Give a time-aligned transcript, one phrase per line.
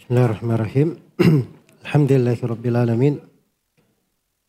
[0.00, 0.96] Bismillahirrahmanirrahim.
[1.84, 3.14] Alhamdulillahi Rabbil Alamin.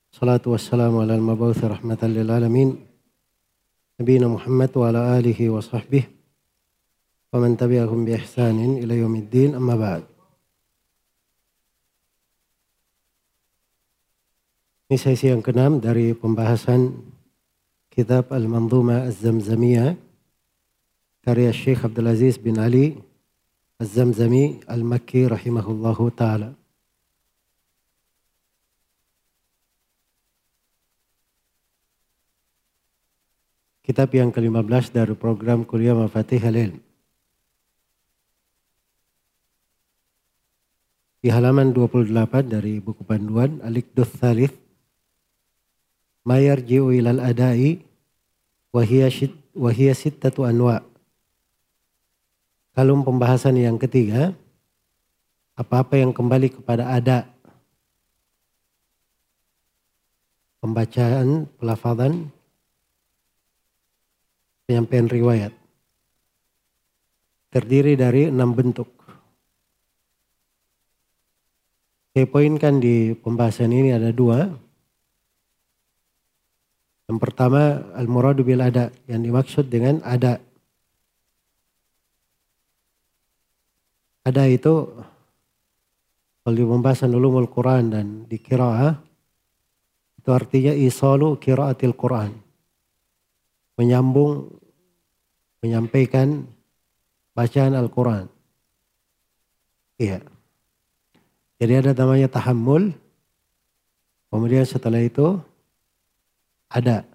[0.08, 2.80] Salatu wassalamu ala al-mabawthi rahmatan lil alamin.
[4.00, 6.08] Nabi Muhammad wa ala alihi wa sahbihi.
[7.36, 10.08] Wa man tabi'ahum bi ihsanin ila yaumiddin amma ba'd.
[14.88, 16.96] Ini sesi yang keenam dari pembahasan
[17.92, 20.00] kitab Al-Manzuma Az-Zamzamiyah
[21.28, 23.11] karya Syekh Abdul Aziz bin Ali
[23.82, 26.54] Az-Zamzami Al-Makki rahimahullahu taala.
[33.82, 36.78] Kitab yang ke-15 dari program kuliah Mafatih Halil.
[41.26, 42.14] Di halaman 28
[42.54, 44.54] dari buku panduan Al-Iqduth Thalith
[46.22, 47.82] ma yarji'u ilal adai
[48.70, 48.86] wa
[49.74, 50.91] hiya sittatu anwa.
[52.72, 54.32] Kalau pembahasan yang ketiga,
[55.60, 57.28] apa-apa yang kembali kepada ada
[60.64, 62.30] pembacaan, pelafazan,
[64.64, 65.54] penyampaian riwayat.
[67.52, 68.88] Terdiri dari enam bentuk.
[72.16, 74.48] Saya poinkan di pembahasan ini ada dua.
[77.12, 80.40] Yang pertama al-muradu bil ada yang dimaksud dengan ada.
[84.22, 84.94] Ada itu
[86.42, 88.98] kalau di pembahasan ulumul Quran dan di kiraah
[90.22, 92.34] itu artinya isalu kiraatil Quran.
[93.78, 94.50] Menyambung
[95.62, 96.46] menyampaikan
[97.34, 98.26] bacaan Al-Quran.
[100.02, 100.22] Iya.
[101.62, 102.94] Jadi ada namanya tahammul.
[104.34, 105.38] Kemudian setelah itu
[106.70, 107.06] ada.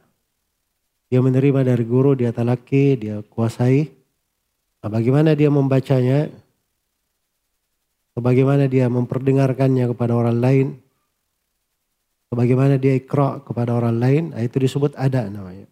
[1.11, 3.91] Dia menerima dari guru, dia talaki, dia kuasai.
[4.83, 6.31] Nah, bagaimana dia membacanya?
[8.17, 10.67] Bagaimana dia memperdengarkannya kepada orang lain?
[12.33, 14.22] Bagaimana dia ikra kepada orang lain?
[14.33, 15.69] Nah, itu disebut ada namanya.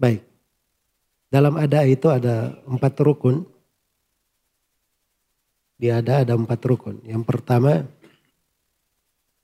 [0.00, 0.24] Baik.
[1.28, 3.44] Dalam ada itu ada empat rukun.
[5.76, 7.04] Di ada ada empat rukun.
[7.04, 7.84] Yang pertama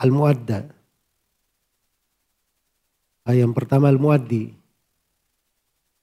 [0.00, 0.60] Al-Muadda.
[3.28, 4.56] Ah, yang pertama Al-Muaddi.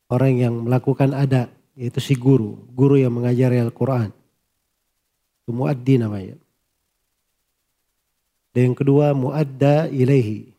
[0.07, 2.57] Orang yang melakukan ada, yaitu si guru.
[2.73, 4.09] Guru yang mengajari Al-Quran.
[5.45, 6.35] Itu Muaddi namanya.
[8.51, 10.49] Dan yang kedua Muadda ilaihi.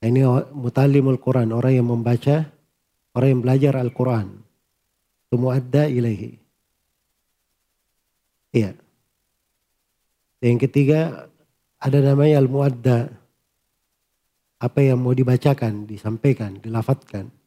[0.00, 0.20] Nah, ini
[0.52, 2.48] mutalimul Quran, orang yang membaca,
[3.16, 4.28] orang yang belajar Al-Quran.
[5.28, 6.36] Itu Muadda ilaihi.
[8.52, 8.76] Iya.
[10.40, 11.00] Dan yang ketiga
[11.80, 13.08] ada namanya al-muadda.
[14.60, 17.39] Apa yang mau dibacakan, disampaikan, dilafatkan.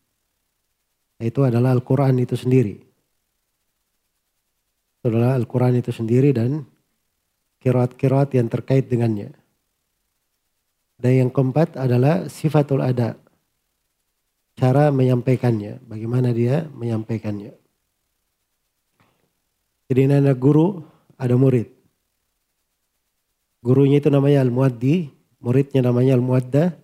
[1.23, 2.75] Itu adalah Al-Quran itu sendiri.
[4.99, 6.67] Itu adalah Al-Quran itu sendiri dan
[7.63, 9.31] kirat-kirat yang terkait dengannya.
[10.99, 13.15] Dan yang keempat adalah sifatul ada.
[14.59, 17.55] Cara menyampaikannya, bagaimana dia menyampaikannya.
[19.87, 20.83] Jadi ini ada guru,
[21.15, 21.71] ada murid.
[23.63, 25.07] Gurunya itu namanya Al-Muaddi,
[25.39, 26.75] muridnya namanya Al-Muadda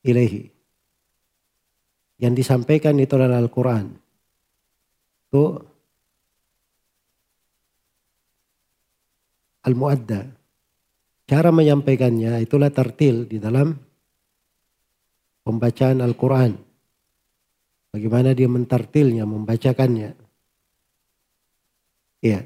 [0.00, 0.53] ilaihi.
[2.24, 3.92] Yang disampaikan itu adalah Al-Quran.
[5.28, 5.60] Itu
[9.68, 10.24] Al-Muadda.
[11.28, 13.76] Cara menyampaikannya itulah tertil di dalam
[15.44, 16.56] pembacaan Al-Quran.
[17.92, 20.16] Bagaimana dia mentartilnya, membacakannya.
[22.24, 22.40] Iya.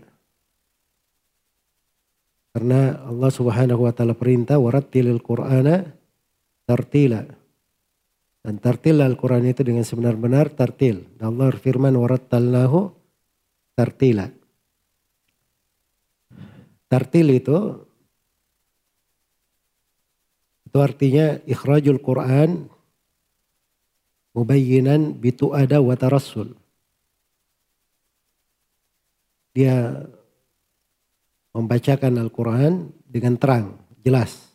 [2.50, 5.86] Karena Allah Subhanahu wa taala perintah warattilil Qur'ana
[6.66, 7.22] tartila.
[8.48, 11.04] Dan tartil Al-Quran itu dengan sebenar-benar tartil.
[11.20, 12.96] Allah firman warattalnahu
[13.76, 14.24] tartila.
[16.88, 17.76] Tartil itu
[20.64, 22.72] itu artinya ikhrajul Quran
[24.32, 26.56] mubayyinan bitu'ada wa tarassul.
[29.52, 30.08] Dia
[31.52, 34.47] membacakan Al-Quran dengan terang, jelas.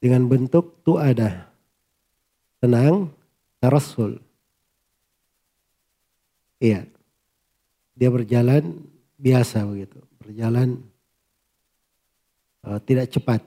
[0.00, 1.52] Dengan bentuk tu ada,
[2.58, 3.12] tenang,
[3.60, 4.16] tarasul.
[6.56, 6.88] Iya,
[7.92, 8.80] dia berjalan
[9.20, 10.80] biasa begitu, berjalan
[12.64, 13.44] uh, tidak cepat.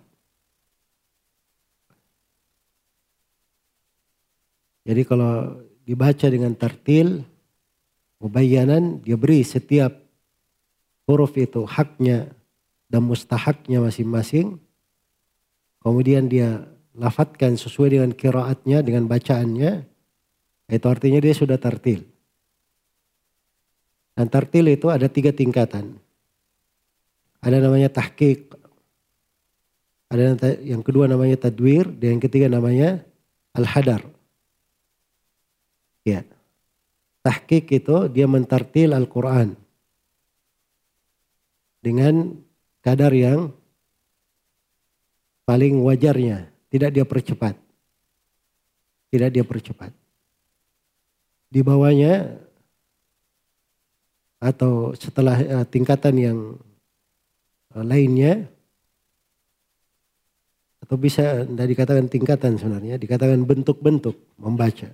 [4.86, 7.26] Jadi kalau dibaca dengan tertil,
[8.24, 10.00] Mubayyanan dia beri setiap
[11.04, 12.32] huruf itu haknya
[12.88, 14.64] dan mustahaknya masing-masing.
[15.84, 16.64] Kemudian dia
[16.96, 19.84] lafatkan sesuai dengan kiraatnya, dengan bacaannya.
[20.72, 22.08] Itu artinya dia sudah tartil.
[24.16, 26.00] Dan tartil itu ada tiga tingkatan.
[27.44, 28.56] Ada namanya tahqiq.
[30.08, 31.92] Ada yang kedua namanya tadwir.
[31.92, 33.04] Dan yang ketiga namanya
[33.52, 34.08] al-hadar.
[36.08, 36.24] Ya.
[37.24, 39.56] Tahqiq itu dia mentartil Al-Quran.
[41.84, 42.40] Dengan
[42.80, 43.52] kadar yang
[45.44, 46.50] paling wajarnya.
[46.74, 47.54] Tidak dia percepat.
[49.14, 49.94] Tidak dia percepat.
[51.54, 52.42] Di bawahnya
[54.44, 56.38] atau setelah uh, tingkatan yang
[57.72, 58.52] uh, lainnya
[60.84, 64.92] atau bisa tidak dikatakan tingkatan sebenarnya dikatakan bentuk-bentuk membaca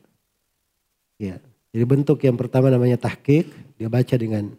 [1.18, 1.42] ya
[1.74, 3.50] jadi bentuk yang pertama namanya tahqiq
[3.82, 4.54] dia baca dengan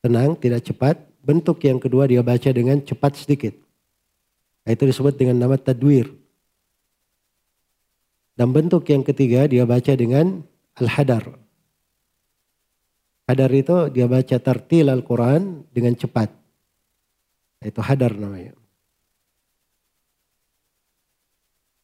[0.00, 3.52] tenang tidak cepat bentuk yang kedua dia baca dengan cepat sedikit
[4.68, 6.12] itu disebut dengan nama tadwir
[8.36, 10.44] dan bentuk yang ketiga dia baca dengan
[10.78, 11.48] al-hadar
[13.28, 16.32] Hadar itu dia baca tartil Al-Quran dengan cepat.
[17.60, 18.56] Itu hadar namanya.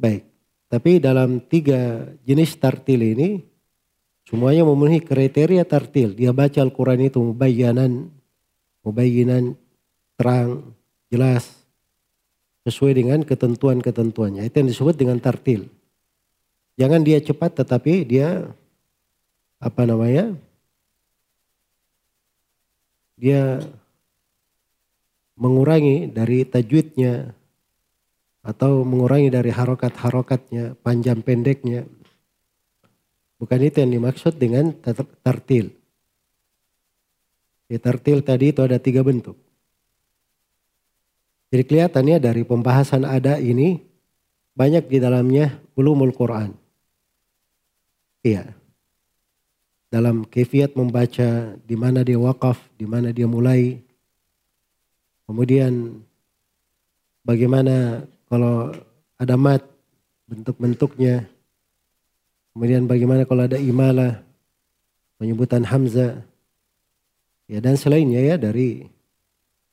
[0.00, 0.24] Baik.
[0.72, 3.44] Tapi dalam tiga jenis tartil ini,
[4.24, 6.16] semuanya memenuhi kriteria tartil.
[6.16, 8.08] Dia baca Al-Quran itu mubayyanan,
[8.80, 9.52] mubayyinan,
[10.16, 10.72] terang,
[11.12, 11.44] jelas,
[12.64, 14.48] sesuai dengan ketentuan-ketentuannya.
[14.48, 15.68] Itu yang disebut dengan tartil.
[16.80, 18.50] Jangan dia cepat tetapi dia
[19.62, 20.34] apa namanya
[23.14, 23.62] dia
[25.38, 27.30] mengurangi dari tajwidnya
[28.44, 31.88] atau mengurangi dari harokat-harokatnya, panjang pendeknya.
[33.40, 34.76] Bukan itu yang dimaksud dengan
[35.24, 35.72] tartil.
[37.72, 39.40] Ya, tartil tadi itu ada tiga bentuk.
[41.54, 43.78] Jadi kelihatannya dari pembahasan ada ini
[44.58, 46.50] banyak di dalamnya ulumul Quran.
[48.26, 48.64] Iya
[49.94, 53.78] dalam kefiat membaca di mana dia wakaf, di mana dia mulai.
[55.22, 56.02] Kemudian
[57.22, 58.74] bagaimana kalau
[59.14, 59.62] ada mat
[60.26, 61.30] bentuk-bentuknya.
[62.50, 64.18] Kemudian bagaimana kalau ada imalah
[65.22, 66.26] penyebutan hamzah.
[67.46, 68.90] Ya dan selainnya ya dari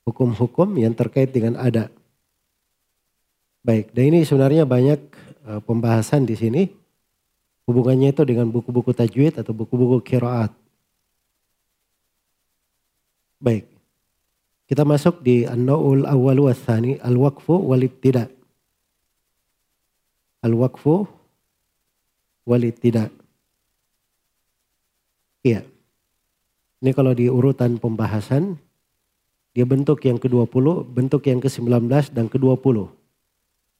[0.08, 1.92] hukum-hukum yang terkait dengan ada.
[3.62, 5.02] Baik, dan ini sebenarnya banyak
[5.46, 6.64] uh, pembahasan di sini.
[7.70, 10.50] Hubungannya itu dengan buku-buku tajwid atau buku-buku kiraat.
[13.38, 13.70] Baik.
[14.66, 18.26] Kita masuk di An-Naul Awal wa Al-Waqfu wal Ibtida.
[20.42, 21.06] Al-Waqfu
[22.50, 23.12] wal Ibtida.
[25.46, 25.62] Iya.
[26.82, 28.58] Ini kalau di urutan pembahasan,
[29.52, 32.88] dia bentuk yang ke-20, bentuk yang ke-19 dan ke-20.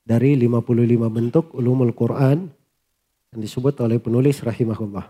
[0.04, 2.52] Dari 55 bentuk ulumul Quran
[3.32, 5.08] yang disebut oleh penulis rahimahullah.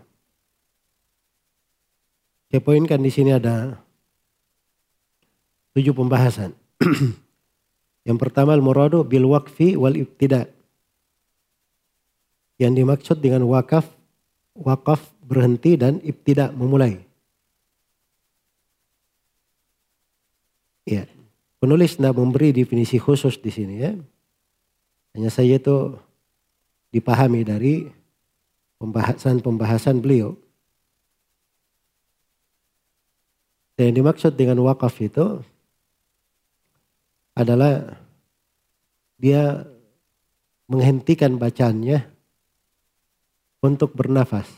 [2.52, 3.80] Saya poinkan di sini ada
[5.74, 6.54] tujuh pembahasan.
[8.06, 10.46] Yang pertama al-muradu bil waqfi wal ibtida.
[12.60, 13.88] Yang dimaksud dengan wakaf,
[14.54, 17.02] wakaf berhenti dan ibtida memulai.
[20.82, 21.06] Ya,
[21.62, 23.92] penulis tidak memberi definisi khusus di sini ya.
[25.14, 25.94] Hanya saya itu
[26.90, 27.86] dipahami dari
[28.82, 30.34] pembahasan-pembahasan beliau.
[33.78, 35.40] Dan yang dimaksud dengan wakaf itu
[37.32, 37.96] adalah
[39.16, 39.64] dia
[40.66, 42.04] menghentikan bacaannya
[43.62, 44.50] untuk bernafas.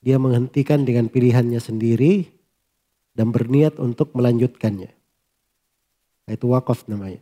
[0.00, 2.37] Dia menghentikan dengan pilihannya sendiri
[3.18, 4.94] dan berniat untuk melanjutkannya.
[6.30, 7.18] Itu wakaf namanya.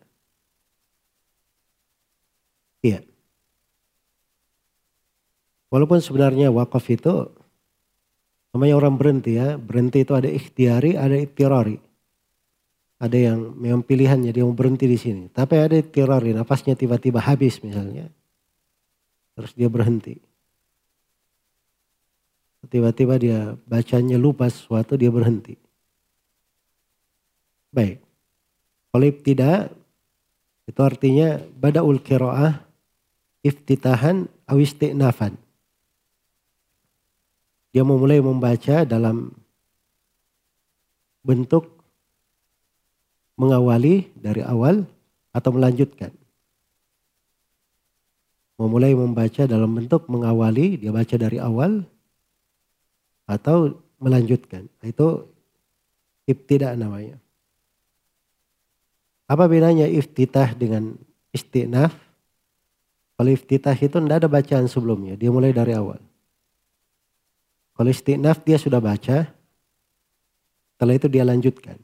[2.85, 3.01] Iya.
[5.73, 7.33] Walaupun sebenarnya wakaf itu
[8.53, 9.57] namanya orang berhenti ya.
[9.57, 11.81] Berhenti itu ada ikhtiari, ada iktirari.
[13.01, 15.33] Ada yang memang pilihannya dia mau berhenti di sini.
[15.33, 18.13] Tapi ada iktirari, nafasnya tiba-tiba habis misalnya.
[19.33, 20.21] Terus dia berhenti.
[22.69, 25.66] Tiba-tiba dia bacanya lupa sesuatu, dia berhenti.
[27.77, 28.01] Baik.
[28.89, 29.77] Kalau tidak,
[30.65, 32.65] itu artinya badaul kiro'ah
[33.45, 35.37] iftitahan awistinafan
[37.77, 39.37] dia memulai membaca dalam
[41.21, 41.69] bentuk
[43.37, 44.89] mengawali dari awal
[45.29, 46.09] atau melanjutkan.
[48.57, 51.85] Memulai membaca dalam bentuk mengawali, dia baca dari awal
[53.29, 54.73] atau melanjutkan.
[54.81, 55.29] Itu
[56.25, 57.21] ibtidah namanya.
[59.27, 60.95] Apa bedanya iftitah dengan
[61.35, 61.91] istinaf?
[63.19, 65.99] Kalau iftitah itu tidak ada bacaan sebelumnya, dia mulai dari awal.
[67.75, 69.27] Kalau istinaf dia sudah baca,
[70.77, 71.81] setelah itu dia lanjutkan.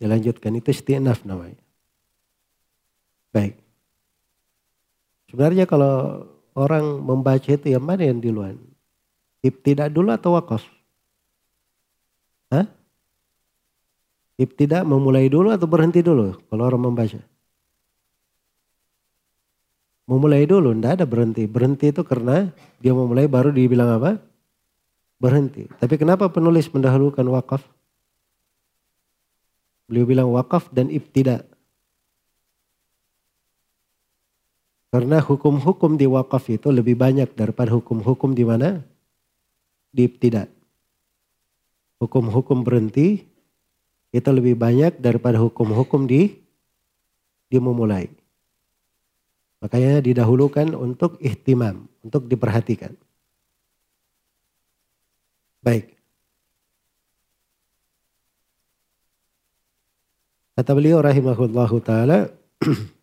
[0.00, 1.60] Dia lanjutkan, itu istinaf namanya.
[3.30, 3.60] Baik.
[5.30, 8.60] Sebenarnya kalau orang membaca itu yang mana yang duluan?
[9.40, 10.64] Ibtidak dulu atau wakaf?
[12.52, 12.68] Hah?
[14.42, 17.22] Ibtidak memulai dulu atau berhenti dulu kalau orang membaca?
[20.10, 21.46] Memulai dulu, tidak ada berhenti.
[21.46, 22.50] Berhenti itu karena
[22.82, 24.18] dia memulai baru dibilang apa?
[25.22, 25.70] Berhenti.
[25.78, 27.62] Tapi kenapa penulis mendahulukan wakaf?
[29.86, 31.46] Beliau bilang wakaf dan ibtidak.
[34.92, 38.82] Karena hukum-hukum di wakaf itu lebih banyak daripada hukum-hukum di mana?
[39.94, 40.50] Di tidak.
[42.02, 43.31] Hukum-hukum berhenti
[44.12, 46.36] itu lebih banyak daripada hukum-hukum di
[47.48, 48.12] di memulai.
[49.64, 52.92] Makanya didahulukan untuk ihtimam, untuk diperhatikan.
[55.64, 55.96] Baik.
[60.52, 62.28] Kata beliau rahimahullahu taala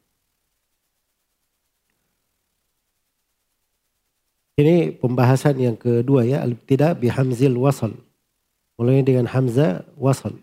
[4.60, 7.96] Ini pembahasan yang kedua ya, al-ibtida bihamzil wasal.
[8.76, 10.36] Mulai dengan hamzah wasal.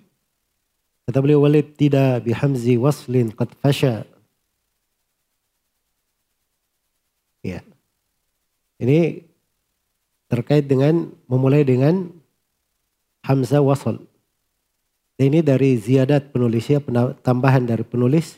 [1.07, 4.03] Kata beliau wal ibtida bihamzi waslin qad fasha.
[7.47, 7.63] Ya.
[8.83, 9.23] Ini
[10.27, 12.11] terkait dengan memulai dengan
[13.23, 14.03] hamzah wasal.
[15.17, 16.83] Ini dari ziyadat penulisnya,
[17.23, 18.37] tambahan dari penulis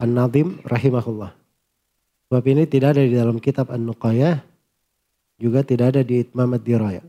[0.00, 1.34] An-Nadim rahimahullah.
[2.30, 4.40] Sebab ini tidak ada di dalam kitab An-Nuqayah
[5.36, 7.02] juga tidak ada di Itmam Diraya.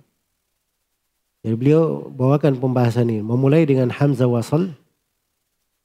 [1.46, 3.22] Jadi beliau bawakan pembahasan ini.
[3.22, 4.74] Memulai dengan Hamzah Wasal.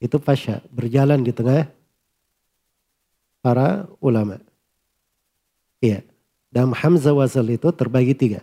[0.00, 0.64] Itu fasya.
[0.72, 1.68] Berjalan di tengah
[3.44, 4.40] para ulama.
[5.84, 6.00] Iya.
[6.48, 8.40] Dan Hamzah Wasal itu terbagi tiga.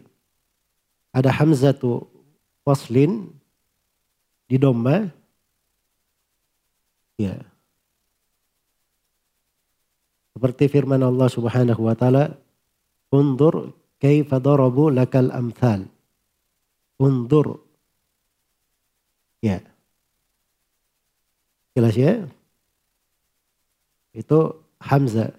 [1.09, 2.05] Ada Hamzah tu
[2.61, 3.33] Waslin
[4.45, 5.09] di domba.
[7.17, 7.41] Ya.
[10.37, 12.37] Seperti firman Allah Subhanahu wa taala,
[13.09, 15.96] "Undur kaifa darabu lakal amthal.
[16.97, 17.61] Undur.
[19.41, 19.61] Ya.
[21.77, 22.25] Jelas ya?
[24.17, 25.29] Itu Hamzah.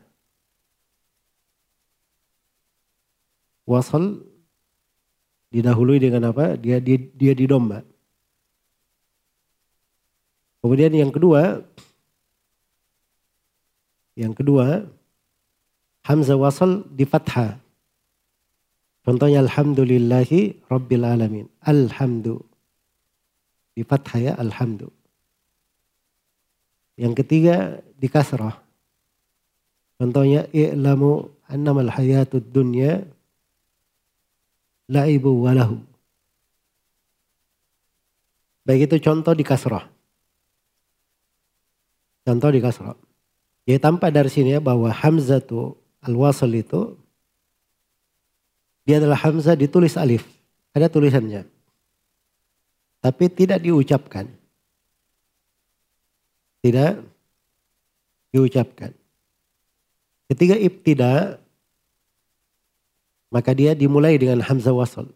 [3.67, 4.23] Wasal
[5.51, 6.55] didahului dengan apa?
[6.55, 7.83] Dia dia, dia di domba.
[10.63, 11.63] Kemudian yang kedua,
[14.19, 14.87] yang kedua,
[16.07, 17.61] Hamzah wasal di fathah.
[19.07, 21.47] Contohnya Alhamdulillahi Rabbil Alamin.
[21.65, 22.43] Alhamdu.
[23.73, 24.91] Di fathah ya Alhamdu.
[26.99, 28.59] Yang ketiga di kasrah.
[29.99, 33.07] Contohnya i'lamu annamal hayatud dunya
[34.91, 35.79] la'ibu walahu.
[38.67, 39.87] Baik itu contoh di kasrah.
[42.27, 42.99] Contoh di kasrah.
[43.63, 46.98] Ya tampak dari sini ya bahwa hamzatu al-wasl itu
[48.89, 50.25] dia adalah Hamzah ditulis alif.
[50.73, 51.45] Ada tulisannya.
[53.05, 54.25] Tapi tidak diucapkan.
[56.65, 56.97] Tidak
[58.33, 58.97] diucapkan.
[60.33, 61.37] Ketika ibtida,
[63.29, 65.13] maka dia dimulai dengan Hamzah wasal.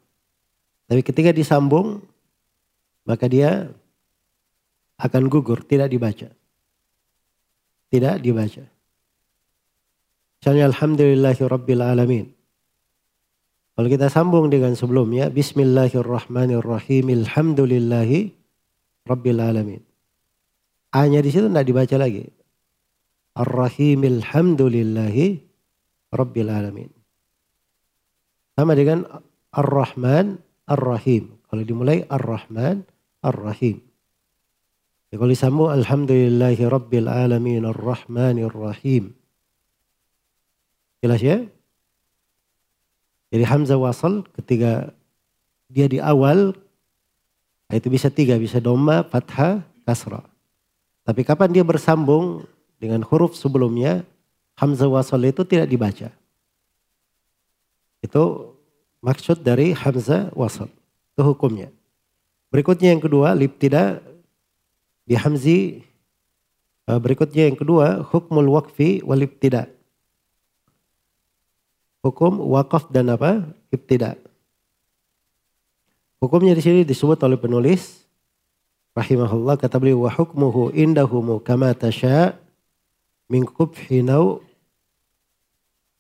[0.85, 2.05] Tapi ketika disambung,
[3.09, 3.73] maka dia
[5.01, 6.29] akan gugur, tidak dibaca.
[7.89, 8.69] Tidak dibaca.
[10.45, 12.42] Misalnya Alhamdulillahi.
[13.83, 18.31] Kalau kita sambung dengan sebelumnya, Bismillahirrahmanirrahim, Alhamdulillahi
[19.11, 19.83] Rabbil Alamin.
[20.95, 22.31] A-nya di situ tidak dibaca lagi.
[23.35, 25.27] Ar-Rahim, Alhamdulillahi
[26.15, 26.95] Rabbil Alamin.
[28.55, 29.03] Sama dengan
[29.51, 30.39] Ar-Rahman,
[30.71, 31.43] Ar-Rahim.
[31.51, 32.87] Kalau dimulai Ar-Rahman,
[33.27, 33.83] Ar-Rahim.
[35.11, 39.19] Ya, kalau disambung Alhamdulillahi Rabbil Alamin, Ar-Rahmanir Rahim.
[41.03, 41.43] Jelas ya?
[43.33, 44.93] Jadi Hamzah wasal ketika
[45.73, 46.53] dia di awal
[47.73, 50.21] itu bisa tiga, bisa doma, fathah, kasra.
[51.09, 52.45] Tapi kapan dia bersambung
[52.77, 54.05] dengan huruf sebelumnya,
[54.61, 56.13] Hamzah wasal itu tidak dibaca.
[58.05, 58.53] Itu
[59.01, 60.69] maksud dari Hamzah wasal.
[61.17, 61.73] Itu hukumnya.
[62.53, 64.05] Berikutnya yang kedua, lip tidak
[65.09, 65.81] di hamzi.
[66.85, 69.73] Eh, berikutnya yang kedua, hukmul wakfi walib tidak
[72.03, 73.47] hukum wakaf dan apa?
[73.73, 74.19] Ibtida.
[76.23, 78.05] Hukumnya di sini disebut oleh penulis
[78.95, 82.37] rahimahullah kata beliau wa hukmuhu indahumu kama tasha
[83.27, 84.39] min qubhi naw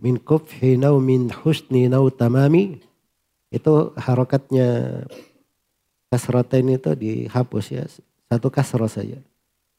[0.02, 2.82] min kufhi nau min husni nau tamami
[3.54, 5.00] itu harokatnya
[6.11, 7.87] kasratain itu dihapus ya
[8.26, 9.23] satu kasroh saja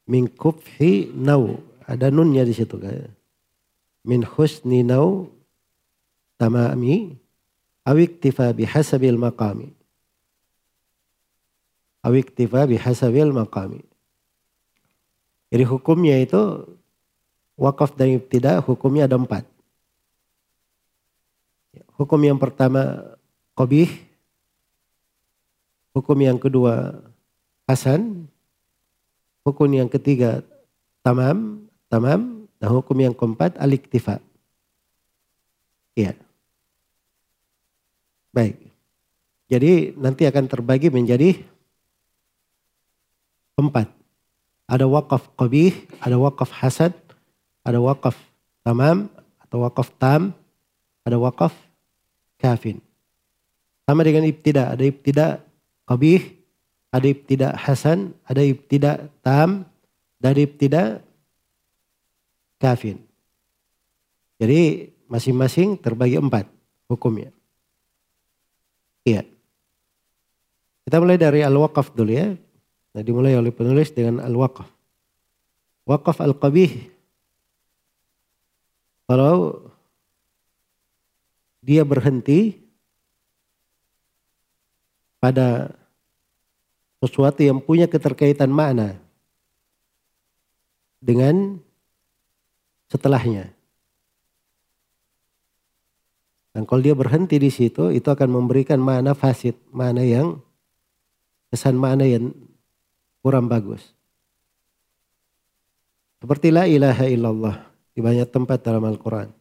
[0.08, 3.12] min kufhi nau ada nunnya di situ kan
[4.08, 5.28] min husni nau
[6.44, 7.16] tamami
[7.88, 9.72] awiktifa bihasabil maqami
[12.04, 13.80] awiktifa bihasabil maqami
[15.48, 16.68] jadi hukumnya itu
[17.56, 19.48] wakaf dan ibtida hukumnya ada empat
[21.94, 23.14] Hukum yang pertama
[23.54, 23.90] kobih.
[25.94, 27.06] Hukum yang kedua
[27.70, 28.26] hasan.
[29.46, 30.42] Hukum yang ketiga
[31.06, 32.50] tamam, tamam.
[32.58, 34.18] Dan hukum yang keempat aliktifa.
[35.94, 36.18] Iya.
[38.34, 38.58] Baik.
[39.48, 41.38] Jadi nanti akan terbagi menjadi
[43.54, 43.86] empat.
[44.66, 46.98] Ada wakaf qabih, ada wakaf hasad,
[47.62, 48.18] ada wakaf
[48.66, 49.06] tamam
[49.38, 50.34] atau wakaf tam,
[51.06, 51.54] ada wakaf
[52.42, 52.82] kafin.
[53.86, 55.44] Sama dengan ibtida, ada ibtida
[55.86, 56.34] qabih,
[56.90, 59.68] ada ibtida hasan, ada ibtida tam,
[60.18, 61.04] dan ibtida
[62.58, 63.04] kafin.
[64.40, 66.48] Jadi masing-masing terbagi empat
[66.88, 67.30] hukumnya.
[69.04, 69.28] Iya.
[70.84, 72.36] Kita mulai dari al-waqaf dulu ya.
[72.94, 74.68] Nah, dimulai oleh penulis dengan al-waqaf.
[75.88, 76.92] Waqaf al-qabih.
[79.08, 79.60] Kalau
[81.64, 82.60] dia berhenti
[85.20, 85.72] pada
[87.04, 89.00] sesuatu yang punya keterkaitan makna
[91.04, 91.60] dengan
[92.88, 93.52] setelahnya.
[96.54, 100.38] Dan kalau dia berhenti di situ, itu akan memberikan makna fasid, makna yang
[101.50, 102.30] kesan makna yang
[103.26, 103.94] kurang bagus.
[106.22, 107.58] Seperti la ilaha illallah
[107.98, 109.34] di banyak tempat dalam Al-Quran.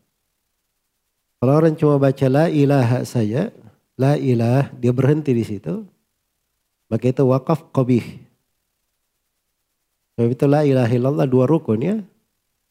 [1.38, 3.52] Kalau orang cuma baca la ilaha saja,
[4.00, 5.84] la ilah, dia berhenti di situ,
[6.88, 8.04] maka itu wakaf qabih.
[10.16, 11.96] Sebab itu la ilaha illallah dua rukun ya.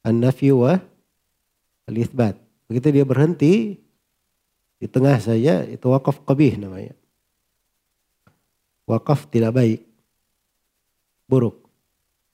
[0.01, 0.77] An-nafi wa
[1.89, 2.37] al-ithbat.
[2.69, 3.75] Begitu dia berhenti,
[4.81, 6.97] di tengah saja itu wakaf qabih namanya.
[8.89, 9.85] Wakaf tidak baik.
[11.29, 11.61] Buruk.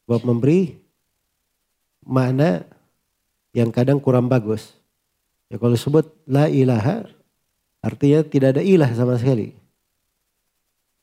[0.07, 0.79] Sebab memberi
[2.07, 2.63] makna
[3.51, 4.79] yang kadang kurang bagus.
[5.51, 7.03] Ya kalau sebut la ilaha
[7.83, 9.51] artinya tidak ada ilah sama sekali.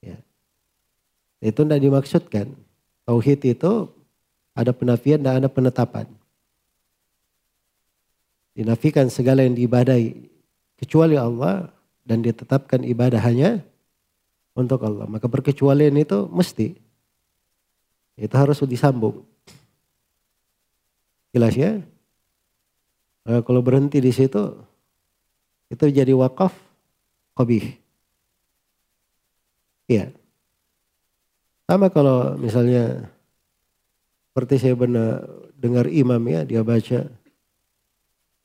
[0.01, 0.17] Ya.
[1.45, 2.57] Itu tidak dimaksudkan.
[3.05, 3.93] Tauhid itu
[4.57, 6.09] ada penafian dan ada penetapan.
[8.57, 10.33] Dinafikan segala yang diibadai
[10.85, 11.73] kecuali Allah
[12.05, 13.65] dan ditetapkan ibadah hanya
[14.53, 15.09] untuk Allah.
[15.09, 16.77] Maka perkecualian itu mesti.
[18.21, 19.25] Itu harus disambung.
[21.33, 21.81] Jelas ya?
[23.25, 24.55] Nah, kalau berhenti di situ,
[25.73, 26.53] itu jadi wakaf
[27.33, 27.75] qabih.
[29.89, 30.13] Iya.
[31.65, 33.09] Sama kalau misalnya
[34.31, 35.25] seperti saya benar
[35.57, 37.09] dengar imam ya dia baca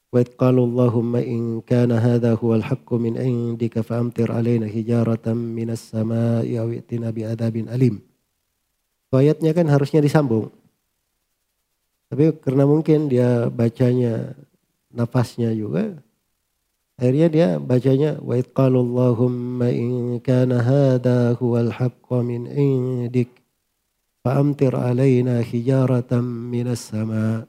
[0.09, 6.65] Qalu Allahumma in kana hadha huwal haqqu min indika fa'amtir alaina hijaratan minas sama'i aw
[6.73, 8.01] i'tina bi'adabin alim.
[9.13, 10.49] Ayatnya kan harusnya disambung.
[12.09, 14.33] Tapi karena mungkin dia bacanya
[14.89, 15.93] nafasnya juga.
[16.97, 23.29] Akhirnya dia bacanya wa Allahumma in kana hadha huwal haqqa min indik
[24.25, 27.45] amtir alaina hijaratan minas sama.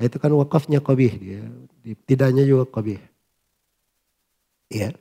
[0.00, 1.42] Itu kan wakafnya qabih dia.
[2.04, 3.00] Tidaknya juga qabih.
[4.72, 4.96] Iya.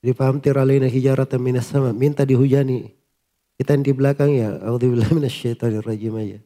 [0.00, 1.92] Jadi amtir alaina hijaratan minas sama.
[1.92, 2.94] Minta dihujani.
[3.58, 4.56] Kita yang di belakang ya.
[4.64, 6.38] A'udzubillah minasyaitonir rajim aja.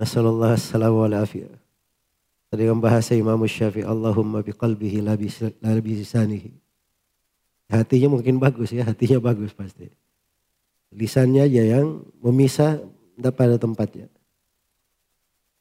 [0.00, 1.60] Nasallallahu alaihi wasallam
[2.50, 5.14] dengan bahasa Imam Syafi'i Allahumma biqalbihi la
[5.78, 6.50] bisanihi.
[7.70, 9.86] Hatinya mungkin bagus ya, hatinya bagus pasti.
[10.90, 12.82] Lisannya aja yang memisah
[13.14, 14.10] tidak pada tempatnya.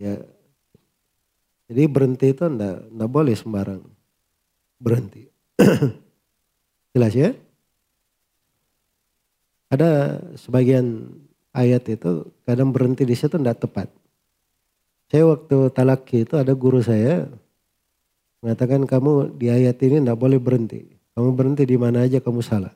[0.02, 0.18] Ya.
[1.70, 3.84] Jadi berhenti itu enggak, enggak boleh sembarang
[4.82, 5.30] berhenti.
[6.98, 7.30] Jelas ya?
[9.70, 11.14] Ada sebagian
[11.54, 13.86] ayat itu kadang berhenti di situ enggak tepat.
[15.14, 17.30] Saya waktu talaki itu ada guru saya
[18.42, 20.90] mengatakan kamu di ayat ini tidak boleh berhenti.
[21.14, 22.74] Kamu berhenti di mana aja kamu salah.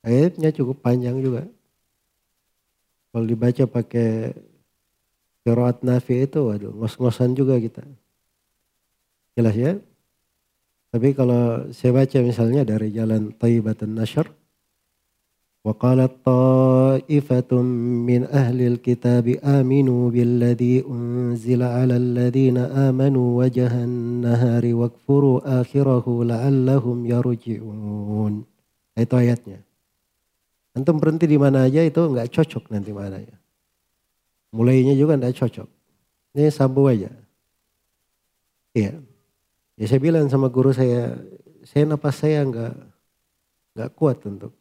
[0.00, 1.44] Ayatnya cukup panjang juga.
[3.12, 4.32] Kalau dibaca pakai
[5.46, 7.84] Qiraat nafi itu waduh ngos-ngosan juga kita.
[9.37, 9.79] Jelas ya?
[10.91, 14.27] Tapi kalau saya baca misalnya dari jalan Taibatan Nashr.
[15.61, 17.51] وقالت طائفة
[18.09, 28.33] من أهل الكتاب آمنوا بالذي أنزل على الذين آمنوا وجه النهار واكفروا آخره لعلهم يرجعون
[28.91, 29.61] itu ayatnya
[30.73, 33.37] antum berhenti di mana aja itu nggak cocok nanti mananya
[34.49, 35.69] mulainya juga nggak cocok
[36.41, 37.09] ini sambung aja
[38.73, 38.97] iya
[39.76, 41.20] ya saya bilang sama guru saya
[41.62, 42.74] saya napas saya nggak
[43.76, 44.56] nggak kuat untuk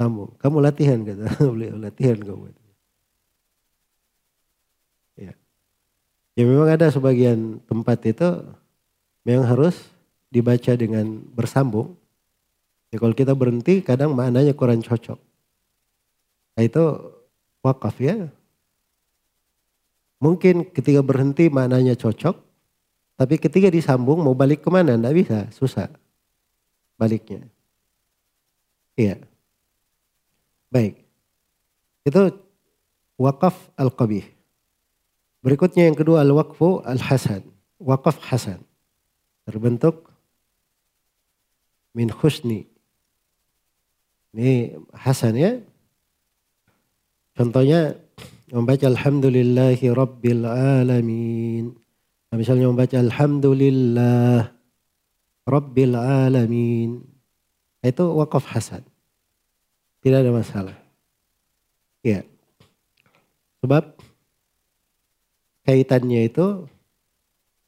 [0.00, 0.24] kamu.
[0.40, 2.56] Kamu latihan kata beliau, latihan kamu.
[5.20, 5.36] Ya.
[6.32, 8.28] ya memang ada sebagian tempat itu
[9.28, 9.76] memang harus
[10.32, 12.00] dibaca dengan bersambung.
[12.88, 15.20] Ya kalau kita berhenti kadang maknanya kurang cocok.
[16.56, 16.82] Nah, itu
[17.60, 18.32] wakaf ya.
[20.18, 22.49] Mungkin ketika berhenti maknanya cocok,
[23.20, 24.96] tapi ketika disambung mau balik ke mana?
[24.96, 25.92] Tidak bisa, susah
[26.96, 27.44] baliknya.
[28.96, 29.20] Iya.
[30.72, 31.04] Baik.
[32.08, 32.40] Itu
[33.20, 34.24] wakaf al-qabih.
[35.44, 37.44] Berikutnya yang kedua al-waqfu al-hasan.
[37.76, 38.64] Wakaf hasan.
[39.44, 40.08] Terbentuk
[41.92, 42.72] min khusni.
[44.32, 45.60] Ini hasan ya.
[47.36, 48.00] Contohnya
[48.48, 51.76] membaca alhamdulillahi rabbil alamin.
[52.30, 54.54] Misalnya membaca alhamdulillah
[55.50, 57.02] rabbil alamin.
[57.82, 58.86] Itu wakaf hasan.
[59.98, 60.76] Tidak ada masalah.
[62.06, 62.22] Ya.
[63.60, 63.98] Sebab
[65.66, 66.64] kaitannya itu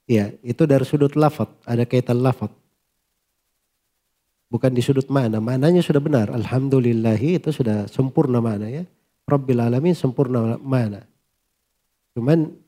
[0.09, 2.48] ya itu dari sudut lafad, ada kaitan lafad.
[4.48, 6.29] Bukan di sudut mana, maknanya sudah benar.
[6.29, 8.85] Alhamdulillahi itu sudah sempurna mana ya.
[9.25, 11.09] Rabbil alamin sempurna mana.
[12.12, 12.62] Cuman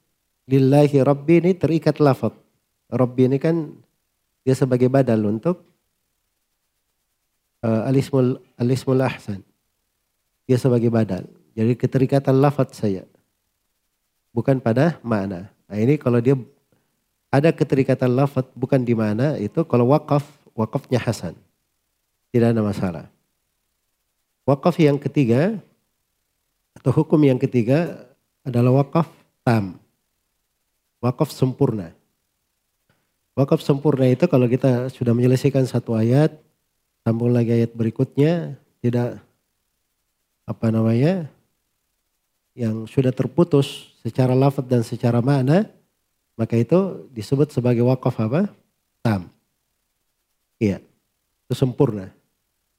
[0.49, 2.33] lillahi rabbi ini terikat lafad.
[2.93, 3.73] Rabbi ini kan
[4.45, 5.65] dia sebagai badal untuk
[7.65, 9.41] uh, alismul alismul ahsan
[10.45, 11.25] dia sebagai badal.
[11.57, 13.09] Jadi keterikatan lafaz saya.
[14.35, 15.49] Bukan pada makna.
[15.71, 16.37] Nah ini kalau dia
[17.33, 21.35] ada keterikatan lafaz bukan di mana itu kalau wakaf, wakafnya hasan.
[22.35, 23.07] Tidak ada masalah.
[24.45, 25.57] Wakaf yang ketiga
[26.75, 28.11] atau hukum yang ketiga
[28.45, 29.09] adalah wakaf
[29.47, 29.79] tam.
[31.05, 31.93] Wakaf sempurna.
[33.37, 36.33] Wakaf sempurna itu kalau kita sudah menyelesaikan satu ayat,
[37.05, 39.21] sambung lagi ayat berikutnya, tidak
[40.49, 41.29] apa namanya
[42.57, 45.69] yang sudah terputus secara lafaz dan secara makna
[46.41, 48.51] maka itu disebut sebagai wakaf apa?
[49.05, 49.31] Tam.
[50.59, 50.83] Iya.
[51.45, 52.11] Itu sempurna.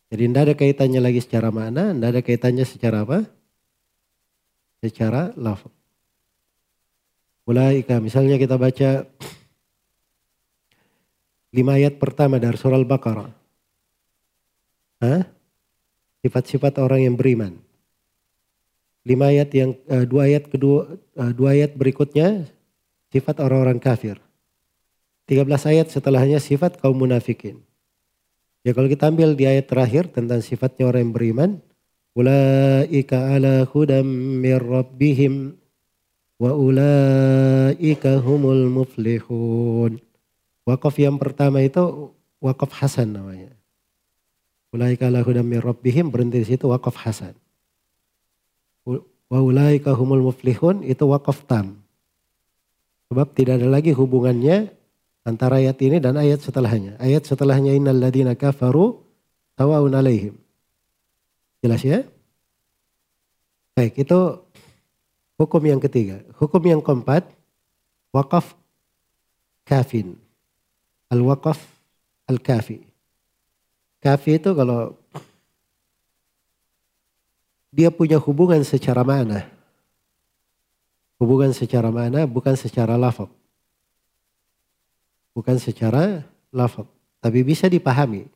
[0.09, 3.19] Jadi tidak ada kaitannya lagi secara makna, tidak ada kaitannya secara apa?
[4.81, 5.84] Secara lafaz.
[7.45, 9.05] Ulaika misalnya kita baca
[11.53, 13.31] lima ayat pertama dari surah Al-Baqarah.
[16.25, 17.53] Sifat-sifat orang yang beriman.
[19.05, 22.49] Lima ayat yang uh, dua ayat kedua uh, dua ayat berikutnya
[23.13, 24.17] sifat orang-orang kafir.
[25.29, 27.61] 13 ayat setelahnya sifat kaum munafikin.
[28.65, 31.49] Ya kalau kita ambil di ayat terakhir tentang sifatnya orang yang beriman,
[32.17, 34.05] ulaika ala hudam
[34.41, 35.53] mir rabbihim
[36.35, 39.99] wa ulaika humul muflihun.
[40.65, 43.53] Wakaf yang pertama itu wakaf hasan namanya.
[44.73, 47.37] Ulaika ala hudam min rabbihim berhenti di situ wakaf hasan.
[48.85, 51.85] Wa ulaika humul muflihun itu wakaf tam.
[53.09, 54.73] Sebab tidak ada lagi hubungannya
[55.25, 56.97] antara ayat ini dan ayat setelahnya.
[56.97, 59.01] Ayat setelahnya innal ladina kafaru
[59.53, 60.37] tawaun alaihim.
[61.61, 62.05] Jelas ya?
[63.73, 64.44] Baik, itu
[65.35, 66.23] hukum yang ketiga.
[66.39, 67.27] Hukum yang keempat,
[68.11, 68.55] wakaf
[69.67, 70.15] kafin.
[71.11, 71.61] Al-wakaf
[72.25, 72.81] al-kafi.
[74.01, 74.97] Kafi itu kalau
[77.69, 79.45] dia punya hubungan secara mana.
[81.21, 83.29] Hubungan secara mana bukan secara lafaz.
[85.35, 86.87] Bukan secara lafaz.
[87.19, 88.27] Tapi bisa dipahami.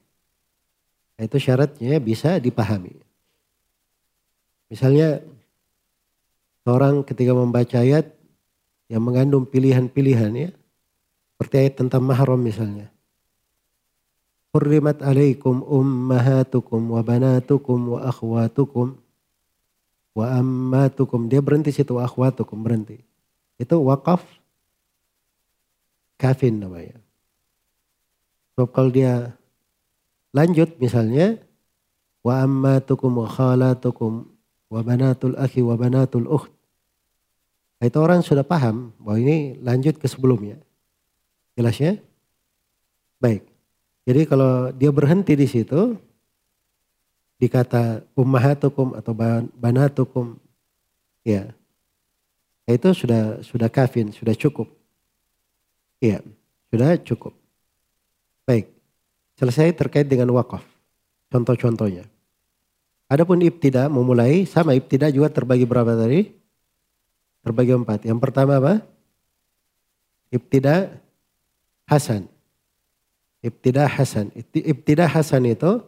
[1.19, 2.95] Nah, itu syaratnya bisa dipahami.
[4.71, 5.19] Misalnya
[6.67, 8.11] orang ketika membaca ayat
[8.89, 10.49] yang mengandung pilihan-pilihan ya.
[11.35, 12.91] Seperti ayat tentang mahram misalnya.
[14.51, 18.97] Hurrimat alaikum ummahatukum wa banatukum wa akhwatukum
[20.17, 21.29] wa ammatukum.
[21.29, 22.99] Dia berhenti situ akhwatukum berhenti.
[23.61, 24.25] Itu wakaf
[26.19, 26.99] kafin namanya.
[28.57, 29.37] Sebab kalau dia
[30.35, 31.39] lanjut misalnya
[32.25, 34.27] wa ammatukum wa khalatukum
[34.69, 36.53] wa banatul akhi wa banatul ukht.
[37.81, 40.59] Itu orang sudah paham bahwa ini lanjut ke sebelumnya.
[41.57, 41.97] Jelas ya?
[43.19, 43.43] Baik.
[44.07, 45.95] Jadi kalau dia berhenti di situ,
[47.39, 49.15] dikata ummahatukum atau
[49.55, 50.35] banatukum
[51.23, 51.51] ya
[52.69, 54.69] itu sudah sudah kafin, sudah cukup.
[55.97, 56.21] Iya,
[56.69, 57.33] sudah cukup.
[58.45, 58.69] Baik.
[59.41, 60.61] Selesai terkait dengan wakaf.
[61.33, 62.05] Contoh-contohnya.
[63.09, 66.29] Adapun ibtida memulai sama ibtida juga terbagi berapa tadi?
[67.41, 68.05] Terbagi empat.
[68.05, 68.85] Yang pertama apa?
[70.29, 70.93] Ibtida
[71.89, 72.29] hasan.
[73.41, 74.29] Ibtida hasan.
[74.53, 75.81] Ibtida hasan itu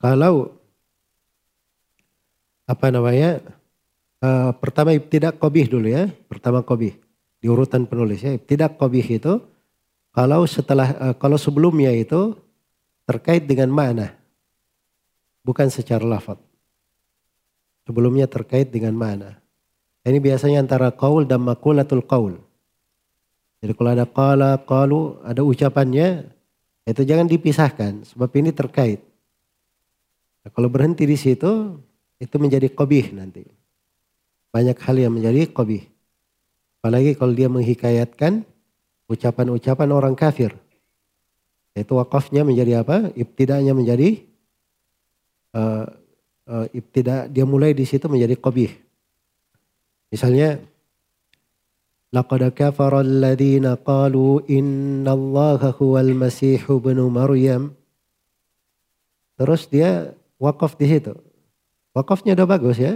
[0.00, 0.56] kalau
[2.64, 3.44] apa namanya?
[4.24, 6.08] Uh, pertama ibtida kobih dulu ya.
[6.24, 6.96] Pertama kobih
[7.36, 8.32] di urutan penulis ya.
[8.32, 9.44] Ibtida kobih itu
[10.08, 12.32] kalau setelah uh, kalau sebelumnya itu
[13.04, 14.23] terkait dengan mana
[15.44, 16.40] bukan secara lafaz.
[17.84, 19.38] Sebelumnya terkait dengan mana.
[20.04, 22.40] Ini biasanya antara kaul dan makulatul kaul.
[23.60, 26.28] Jadi kalau ada kala, kalu, ada ucapannya,
[26.84, 29.00] itu jangan dipisahkan sebab ini terkait.
[30.44, 31.80] Nah, kalau berhenti di situ,
[32.20, 33.48] itu menjadi kobih nanti.
[34.52, 35.88] Banyak hal yang menjadi kobih.
[36.84, 38.44] Apalagi kalau dia menghikayatkan
[39.08, 40.52] ucapan-ucapan orang kafir.
[41.72, 43.08] Itu wakafnya menjadi apa?
[43.16, 44.20] Ibtidanya menjadi
[45.54, 45.86] uh,
[46.50, 48.70] uh, ibtida dia mulai di situ menjadi qabih.
[50.10, 50.60] Misalnya
[52.14, 57.74] laqad kafara alladziina qalu innallaha huwal masih ibnu maryam.
[59.34, 61.14] Terus dia wakaf di situ.
[61.94, 62.94] Wakafnya udah bagus ya.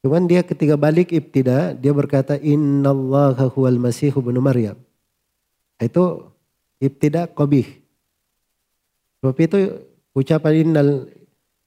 [0.00, 4.80] Cuman dia ketika balik ibtida dia berkata innallaha huwal masih ibnu maryam.
[5.76, 6.32] Itu
[6.80, 7.68] ibtida qabih.
[9.18, 9.58] Sebab itu
[10.14, 10.88] ucapan innal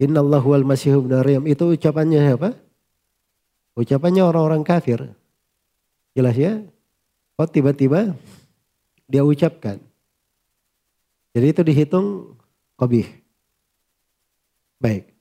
[0.01, 2.57] Innallahu wal masih ibn Maryam itu ucapannya siapa?
[3.77, 5.13] Ucapannya orang-orang kafir.
[6.17, 6.57] Jelas ya?
[7.37, 8.17] Kok tiba-tiba
[9.05, 9.77] dia ucapkan.
[11.37, 12.33] Jadi itu dihitung
[12.73, 13.05] kobih.
[14.81, 15.13] Baik.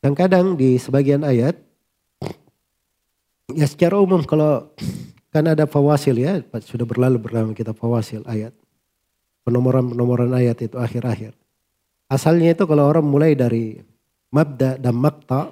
[0.00, 1.60] Dan kadang di sebagian ayat,
[3.52, 4.72] ya secara umum kalau
[5.28, 8.56] kan ada fawasil ya, sudah berlalu berlalu kita fawasil ayat.
[9.44, 11.43] Penomoran-penomoran ayat itu akhir-akhir.
[12.08, 13.80] Asalnya itu kalau orang mulai dari
[14.28, 15.50] mabda dan makta,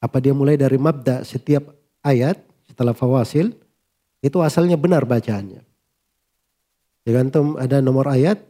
[0.00, 3.52] apa dia mulai dari mabda setiap ayat setelah fawasil,
[4.20, 5.62] itu asalnya benar bacaannya.
[7.04, 8.40] Tergantung ada nomor ayat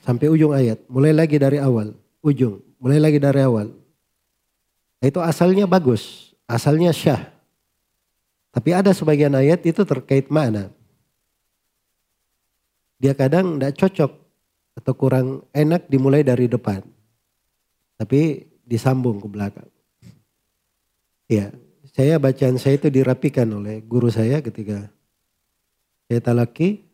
[0.00, 0.80] sampai ujung ayat.
[0.88, 2.60] Mulai lagi dari awal, ujung.
[2.78, 3.74] Mulai lagi dari awal.
[5.02, 7.30] Itu asalnya bagus, asalnya syah.
[8.50, 10.74] Tapi ada sebagian ayat itu terkait mana.
[12.98, 14.12] Dia kadang tidak cocok
[14.78, 16.86] atau kurang enak dimulai dari depan.
[17.98, 19.66] Tapi disambung ke belakang.
[21.26, 21.50] Ya,
[21.90, 24.86] saya bacaan saya itu dirapikan oleh guru saya ketika
[26.06, 26.86] saya talaki.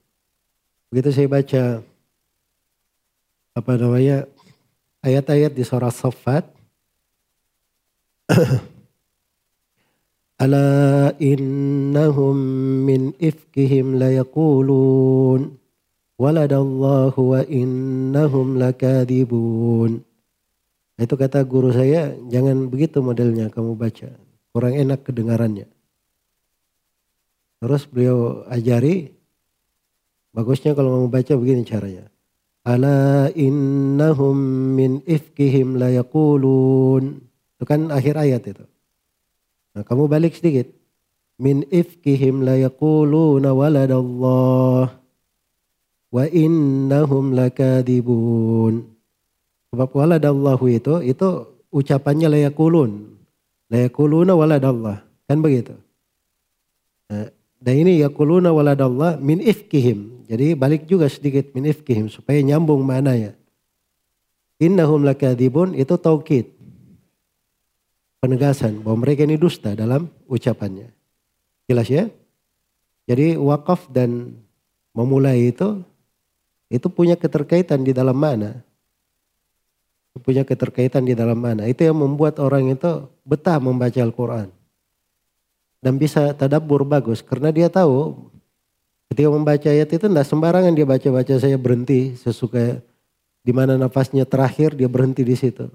[0.89, 1.85] Begitu saya baca
[3.53, 4.25] apa namanya
[5.05, 6.49] ayat-ayat di surah Saffat.
[10.41, 12.35] Ala innahum
[12.89, 15.64] min ifkihim layaqulun
[16.19, 20.03] waladallahu wa innahum lakadibun.
[20.95, 24.15] Itu kata guru saya, jangan begitu modelnya kamu baca.
[24.55, 25.67] Kurang enak kedengarannya.
[27.59, 29.11] Terus beliau ajari,
[30.31, 32.07] bagusnya kalau mau baca begini caranya.
[32.63, 34.39] Ala innahum
[34.79, 37.21] min ifkihim layakulun.
[37.59, 38.65] Itu kan akhir ayat itu.
[39.75, 40.71] Nah kamu balik sedikit.
[41.43, 45.04] Min ifkihim layakuluna waladallah
[46.15, 48.87] wa innahum lakadibun.
[49.75, 51.29] Sebab waladallahu itu itu
[51.75, 53.19] ucapannya layakulun.
[53.67, 55.03] Layakuluna waladallah.
[55.27, 55.75] Kan begitu.
[57.11, 60.31] Nah, dan ini yakuluna waladallah min ifkihim.
[60.31, 63.35] Jadi balik juga sedikit min ifkihim supaya nyambung maknanya.
[64.63, 66.55] Innahum lakadibun itu taukid.
[68.23, 70.95] Penegasan bahwa mereka ini dusta dalam ucapannya.
[71.67, 72.07] Jelas ya?
[73.05, 74.39] Jadi wakaf dan
[74.97, 75.85] memulai itu
[76.75, 78.59] itu punya keterkaitan di dalam mana?
[80.19, 81.71] Punya keterkaitan di dalam mana?
[81.71, 84.51] Itu yang membuat orang itu betah membaca Al-Quran.
[85.79, 88.27] Dan bisa tadabur bagus karena dia tahu
[89.07, 92.83] ketika membaca ayat itu tidak sembarangan dia baca-baca saya berhenti sesuka
[93.45, 95.71] di mana nafasnya terakhir dia berhenti di situ.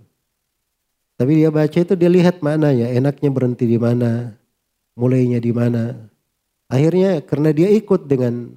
[1.15, 4.33] Tapi dia baca itu dia lihat mananya, enaknya berhenti di mana,
[4.95, 6.09] mulainya di mana.
[6.71, 8.55] Akhirnya karena dia ikut dengan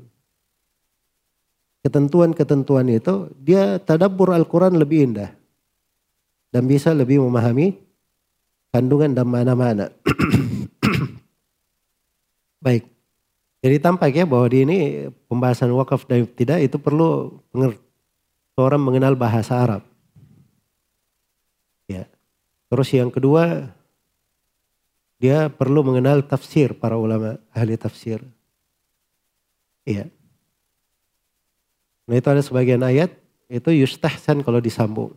[1.82, 5.30] ketentuan-ketentuan itu, dia tadabbur Al-Quran lebih indah.
[6.52, 7.76] Dan bisa lebih memahami
[8.72, 9.92] kandungan dan mana-mana.
[12.64, 12.88] Baik.
[13.62, 14.78] Jadi tampak ya bahwa di ini
[15.30, 17.38] pembahasan wakaf dan tidak itu perlu
[18.58, 19.82] orang mengenal bahasa Arab.
[22.72, 23.68] Terus yang kedua,
[25.20, 28.24] dia perlu mengenal tafsir para ulama ahli tafsir.
[29.84, 30.08] Iya.
[32.06, 33.14] Nah itu ada sebagian ayat
[33.46, 35.14] itu yustahsan kalau disambung.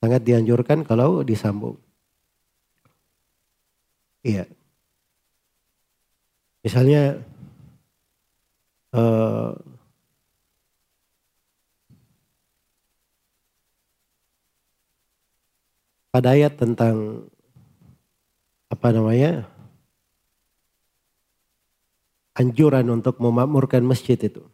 [0.00, 1.76] Sangat dianjurkan kalau disambung.
[4.24, 4.48] Iya.
[6.64, 7.20] Misalnya
[8.96, 9.52] uh,
[16.08, 17.28] pada ayat tentang
[18.72, 19.44] apa namanya
[22.38, 24.53] anjuran untuk memakmurkan masjid itu.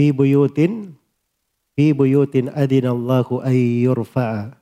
[0.00, 0.96] Fi buyutin
[1.76, 4.56] fi buyutin adinallahu ay yurfa'a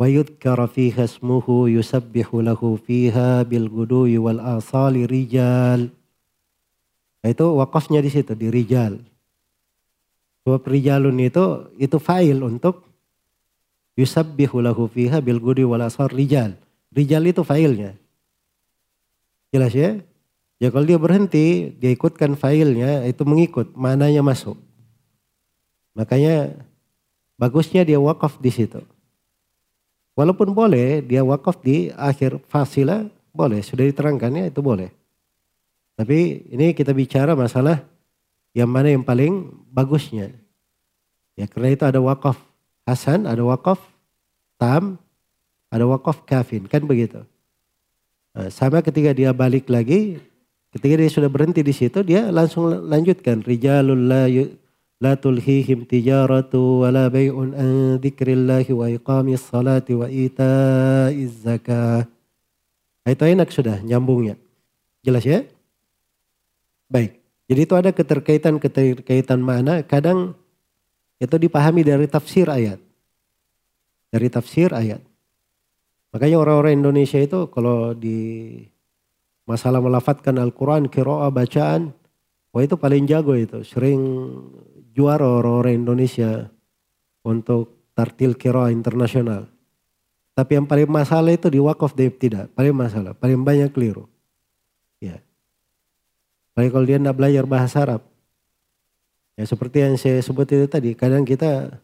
[0.00, 5.92] wa yudhkara fiha ismuhu yusabbihu lahu fiha bil gudui wal asali rijal.
[7.20, 9.04] Nah, itu wakafnya di situ di rijal.
[10.48, 12.88] Sebab rijalun itu itu fa'il untuk
[14.00, 16.56] yusabbihu lahu fiha bil gudi wal asar rijal.
[16.88, 18.00] Rijal itu fa'ilnya.
[19.52, 20.00] Jelas ya?
[20.56, 24.69] Ya kalau dia berhenti, dia ikutkan fa'ilnya, itu mengikut, mananya masuk.
[26.00, 26.56] Makanya
[27.36, 28.80] bagusnya dia wakaf di situ.
[30.16, 33.04] Walaupun boleh dia wakaf di akhir fasilah,
[33.36, 33.60] boleh.
[33.60, 34.88] Sudah diterangkan ya, itu boleh.
[36.00, 37.84] Tapi ini kita bicara masalah
[38.56, 40.32] yang mana yang paling bagusnya.
[41.36, 42.40] Ya karena itu ada wakaf
[42.88, 43.76] hasan, ada wakaf
[44.56, 44.96] tam,
[45.68, 47.20] ada wakaf kafin, kan begitu.
[48.32, 50.16] Nah, sama ketika dia balik lagi,
[50.72, 53.44] ketika dia sudah berhenti di situ, dia langsung lanjutkan.
[53.44, 54.24] Rijalul la,
[55.00, 62.04] wa la bay'un an dzikrillahi wa iqamis salati wa ita'iz zakah.
[63.00, 64.36] Nah, itu enak sudah nyambungnya.
[65.00, 65.48] Jelas ya?
[66.92, 67.16] Baik.
[67.48, 70.36] Jadi itu ada keterkaitan-keterkaitan mana kadang
[71.16, 72.76] itu dipahami dari tafsir ayat.
[74.12, 75.00] Dari tafsir ayat.
[76.12, 78.60] Makanya orang-orang Indonesia itu kalau di
[79.48, 81.94] masalah melafatkan Al-Quran, kiroa, bacaan,
[82.52, 83.62] wah itu paling jago itu.
[83.62, 83.98] Sering
[84.94, 86.50] juara orang-orang Indonesia
[87.22, 89.46] untuk tartil kiroa internasional.
[90.34, 92.48] Tapi yang paling masalah itu di wakaf tidak.
[92.56, 94.08] Paling masalah, paling banyak keliru.
[95.02, 95.20] Ya.
[96.56, 98.02] Baik kalau dia tidak belajar bahasa Arab.
[99.36, 101.80] Ya seperti yang saya sebut itu tadi, kadang kita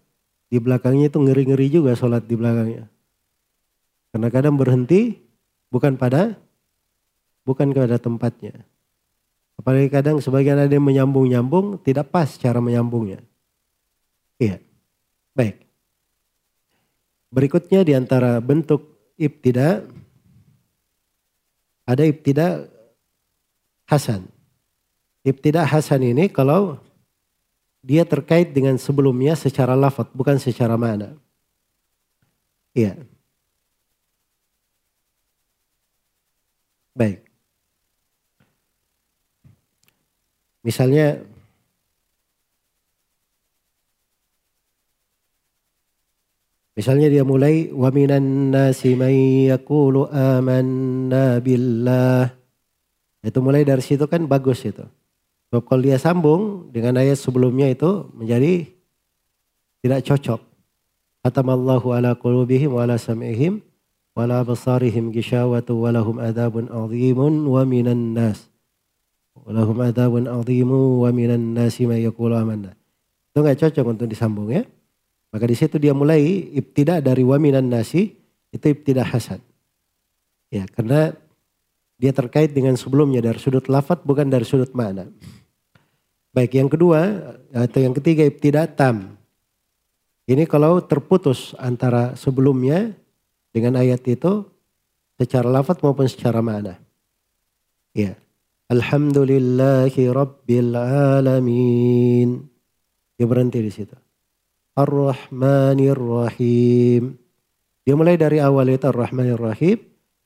[0.47, 2.85] di belakangnya itu ngeri-ngeri juga sholat di belakangnya.
[4.13, 5.21] Karena kadang berhenti
[5.69, 6.37] bukan pada
[7.45, 8.65] bukan kepada tempatnya.
[9.57, 13.25] Apalagi kadang sebagian ada yang menyambung-nyambung, tidak pas cara menyambungnya.
[14.37, 14.61] Iya.
[15.33, 15.65] Baik.
[17.33, 19.85] Berikutnya di antara bentuk ibtida
[21.87, 22.67] ada ibtida
[23.87, 24.27] hasan.
[25.27, 26.79] Ibtidah hasan ini kalau
[27.83, 31.15] dia terkait dengan sebelumnya secara lafad bukan secara mana.
[32.75, 32.99] Iya.
[36.95, 37.26] Baik.
[40.67, 41.23] Misalnya
[46.77, 52.29] Misalnya dia mulai wa minan nasi may yaqulu amanna billah.
[53.25, 54.85] Itu mulai dari situ kan bagus itu.
[55.49, 58.69] Sebab kalau dia sambung dengan ayat sebelumnya itu menjadi
[59.81, 60.41] tidak cocok.
[61.25, 63.65] Atamallahu ala qulubihim wa ala sam'ihim
[64.13, 68.53] wa ala basarihim gishawatu wa lahum adabun azimun wa minan nas.
[69.47, 72.75] Wa lahum adabun azimu wa minan nasi ma yakulu amanna.
[73.31, 74.67] Itu nggak cocok untuk disambung ya.
[75.31, 78.11] Maka di situ dia mulai ibtidah dari wa minan nasi
[78.51, 79.39] itu ibtidah hasan.
[80.51, 81.15] Ya, karena
[81.97, 85.07] dia terkait dengan sebelumnya dari sudut lafat bukan dari sudut makna.
[86.35, 87.01] Baik yang kedua
[87.55, 89.15] atau yang ketiga tidak tam.
[90.27, 92.93] Ini kalau terputus antara sebelumnya
[93.55, 94.43] dengan ayat itu
[95.17, 96.77] secara lafat maupun secara makna.
[97.95, 98.19] Ya.
[98.67, 102.43] Alhamdulillahi Rabbil Alamin.
[103.15, 103.95] Dia berhenti di situ.
[104.75, 107.15] Ar-Rahmanir Rahim.
[107.87, 109.79] Dia mulai dari awal itu Ar-Rahmanir Rahim.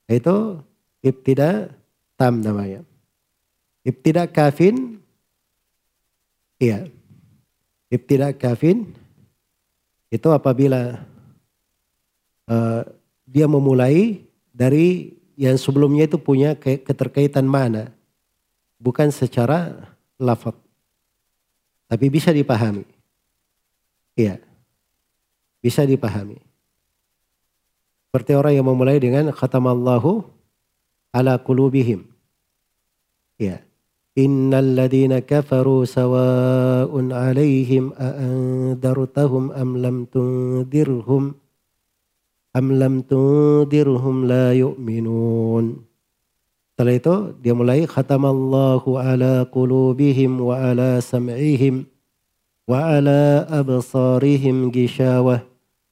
[0.08, 0.64] Itu
[1.04, 1.68] ibtida
[2.16, 2.80] tam namanya.
[3.84, 5.04] Ibtida kafin,
[6.56, 6.88] iya.
[7.92, 8.96] Ibtida kafin
[10.08, 11.04] itu apabila
[12.48, 12.82] uh,
[13.28, 17.94] dia memulai dari yang sebelumnya itu punya keterkaitan mana,
[18.80, 19.76] bukan secara
[20.16, 20.56] lafaz,
[21.86, 22.88] tapi bisa dipahami.
[24.16, 24.40] Iya,
[25.60, 26.40] bisa dipahami.
[28.10, 30.26] Seperti orang yang memulai dengan khatamallahu
[31.14, 32.10] ala kulubihim.
[33.38, 33.62] Ya.
[34.18, 41.38] Innal ladina kafaru sawa'un alaihim a'andartahum am lam tundirhum
[42.50, 45.86] am lam tundirhum la yu'minun.
[46.80, 51.84] Setelah itu dia mulai khatamallahu ala qulubihim wa ala sam'ihim
[52.64, 55.44] wa ala absarihim gishawah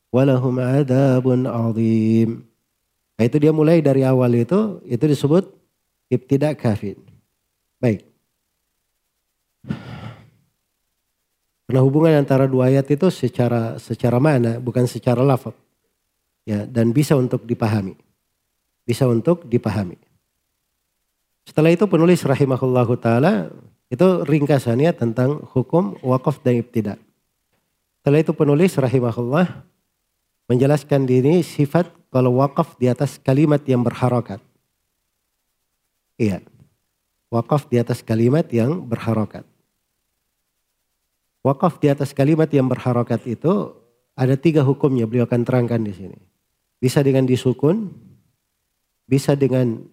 [0.09, 2.41] walahum adabun azim.
[3.21, 5.53] Nah, itu dia mulai dari awal itu, itu disebut
[6.09, 6.97] ibtidak kafir.
[7.77, 8.09] Baik.
[11.69, 15.53] Karena hubungan antara dua ayat itu secara secara mana, bukan secara lafaz.
[16.49, 17.93] Ya, dan bisa untuk dipahami.
[18.89, 20.08] Bisa untuk dipahami.
[21.49, 23.49] Setelah itu penulis rahimahullahu taala
[23.89, 27.01] itu ringkasannya tentang hukum wakaf dan ibtidak.
[28.05, 29.65] Setelah itu penulis rahimahullah
[30.45, 34.45] menjelaskan diri sifat kalau wakaf di atas kalimat yang berharokat.
[36.21, 36.45] Iya.
[37.33, 39.49] Wakaf di atas kalimat yang berharokat.
[41.41, 43.73] Wakaf di atas kalimat yang berharokat itu
[44.13, 46.19] ada tiga hukumnya beliau akan terangkan di sini.
[46.77, 47.89] Bisa dengan disukun,
[49.09, 49.89] bisa dengan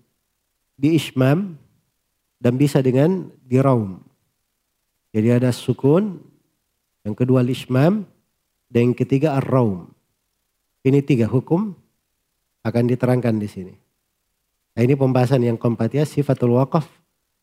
[0.76, 1.56] diismam,
[2.40, 4.04] dan bisa dengan diraum.
[5.16, 6.20] Jadi ada sukun,
[7.08, 8.04] yang kedua lismam,
[8.68, 9.88] dan yang ketiga ar-raum.
[10.86, 11.74] Ini tiga hukum
[12.62, 13.76] akan diterangkan di sini.
[14.76, 16.86] Nah, ini pembahasan yang keempat ya sifatul waqaf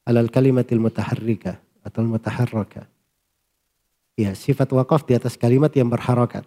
[0.04, 2.86] alal kalimatil mutaharrika atau mutaharraka.
[4.12, 6.44] Ya, sifat wakaf di atas kalimat yang berharakat.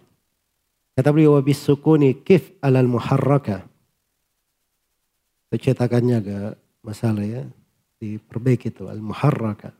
[0.94, 3.66] Kata beliau wabis sukuni kif alal muharraka.
[5.56, 6.52] Cetakannya agak
[6.86, 7.42] masalah ya.
[7.98, 9.74] Diperbaiki itu al muharraka.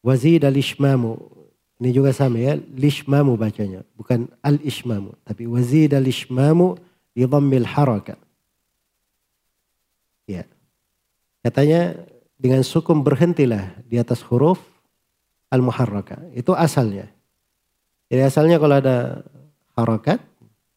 [0.00, 1.36] Wazid al ishmamu
[1.76, 6.80] ini juga sama ya, lishmamu bacanya, bukan al-ishmamu, tapi wazid al-ishmamu
[7.12, 8.16] di dhammil haraka.
[10.24, 10.48] Ya.
[11.44, 12.00] Katanya
[12.40, 14.56] dengan sukum berhentilah di atas huruf
[15.52, 16.16] al-muharraka.
[16.32, 17.12] Itu asalnya.
[18.08, 19.20] Jadi asalnya kalau ada
[19.76, 20.18] harakat,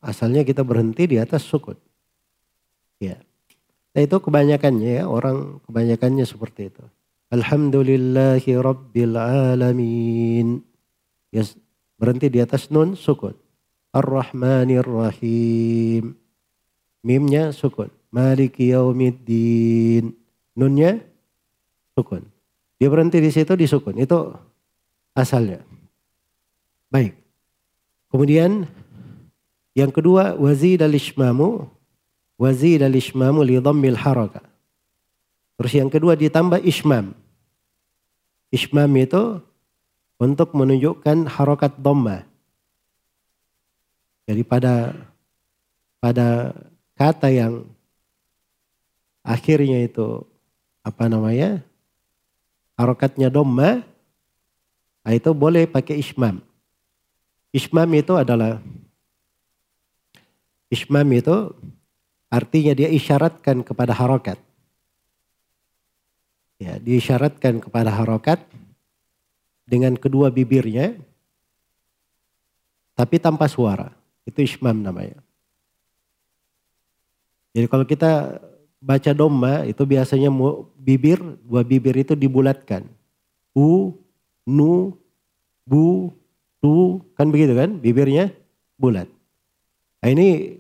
[0.04, 1.80] asalnya kita berhenti di atas sukun.
[3.00, 3.24] Ya.
[3.90, 6.84] Nah itu kebanyakannya ya, orang kebanyakannya seperti itu.
[7.30, 10.62] Alhamdulillahi Rabbil Alamin.
[11.30, 11.46] Ya,
[11.98, 13.38] berhenti di atas nun sukun.
[13.94, 16.18] Ar-Rahmanir Rahim.
[17.06, 17.90] Mimnya sukun.
[18.10, 20.14] Maliki yaumiddin.
[20.58, 21.02] Nunnya
[21.94, 22.26] sukun.
[22.82, 23.98] Dia berhenti di situ di sukun.
[23.98, 24.34] Itu
[25.14, 25.62] asalnya.
[26.90, 27.14] Baik.
[28.10, 28.66] Kemudian
[29.78, 31.70] yang kedua wazid al-ishmamu
[32.40, 34.40] wazid al-ishmamu li dhammil haraka.
[35.60, 37.12] Terus yang kedua ditambah ishmam.
[38.48, 39.44] Ishmam itu
[40.16, 42.24] untuk menunjukkan harokat dhamma.
[44.24, 44.96] Jadi pada
[46.00, 46.56] pada
[46.96, 47.68] kata yang
[49.20, 50.24] akhirnya itu
[50.80, 51.60] apa namanya
[52.80, 53.84] harokatnya dhamma
[55.04, 56.40] nah itu boleh pakai ismam.
[57.52, 58.62] Ismam itu adalah
[60.70, 61.52] ismam itu
[62.30, 64.38] artinya dia isyaratkan kepada harokat.
[66.60, 68.44] Ya, diisyaratkan kepada harokat
[69.66, 70.98] dengan kedua bibirnya
[72.94, 73.96] tapi tanpa suara.
[74.28, 75.24] Itu ismam namanya.
[77.56, 78.44] Jadi kalau kita
[78.80, 80.30] baca domba itu biasanya
[80.76, 82.86] bibir, dua bibir itu dibulatkan.
[83.56, 83.96] U,
[84.46, 84.94] nu,
[85.64, 86.12] bu,
[86.60, 88.36] tu, kan begitu kan bibirnya
[88.76, 89.08] bulat.
[90.00, 90.60] Nah ini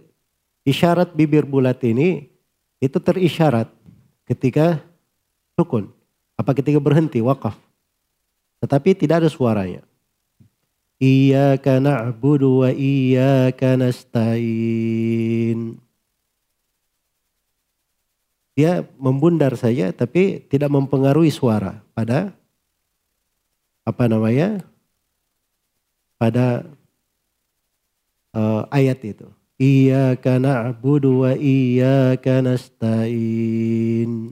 [0.68, 2.28] isyarat bibir bulat ini
[2.80, 3.68] itu terisyarat
[4.28, 4.84] ketika
[5.60, 5.92] sukun.
[6.40, 7.60] Apa ketika berhenti wakaf.
[8.64, 9.84] Tetapi tidak ada suaranya.
[11.00, 15.80] Iyyaka na'budu wa iyyaka nasta'in.
[18.56, 22.36] Dia membundar saja tapi tidak mempengaruhi suara pada
[23.88, 24.64] apa namanya?
[26.20, 26.68] pada
[28.36, 29.39] uh, ayat itu.
[29.60, 34.32] Iyyaka na'budu wa iyyaka nasta'in.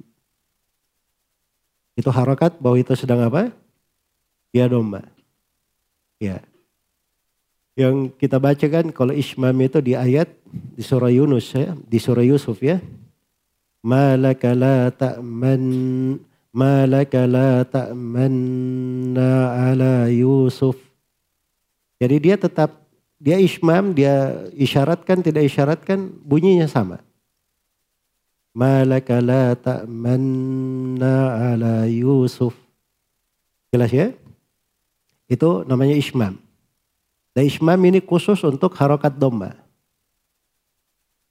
[2.00, 3.52] Itu harakat bahwa itu sedang apa?
[4.56, 5.04] Ya domba.
[6.16, 6.40] Ya.
[7.76, 12.24] Yang kita baca kan kalau ismam itu di ayat di surah Yunus ya, di surah
[12.24, 12.80] Yusuf ya.
[13.84, 15.62] Malaka la ta'man
[16.56, 19.32] malaka la ta'manna
[19.76, 20.80] ala Yusuf.
[22.00, 22.87] Jadi dia tetap
[23.18, 27.02] dia ismam, dia isyaratkan tidak isyaratkan bunyinya sama.
[28.54, 31.18] Malaka la ta'manna
[31.54, 32.54] ala Yusuf.
[33.70, 34.14] Jelas ya?
[35.30, 36.42] Itu namanya ismam.
[37.38, 39.54] Dan ismam ini khusus untuk harokat domba.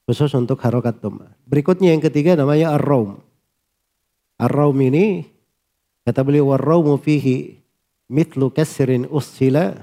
[0.07, 1.35] Khusus untuk harokat domba.
[1.49, 3.19] Berikutnya yang ketiga namanya ar-raum.
[4.39, 5.37] Ar-raum ini
[6.07, 7.59] Kata beliau warraumu fihi
[8.07, 9.75] mitlu kasrin ussila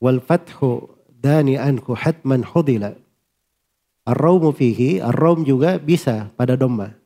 [0.00, 0.88] wal fathu
[1.20, 2.96] dani anku hatman hudila.
[4.08, 6.96] Ar-rawmu fihi, ar-rawm juga bisa pada domba.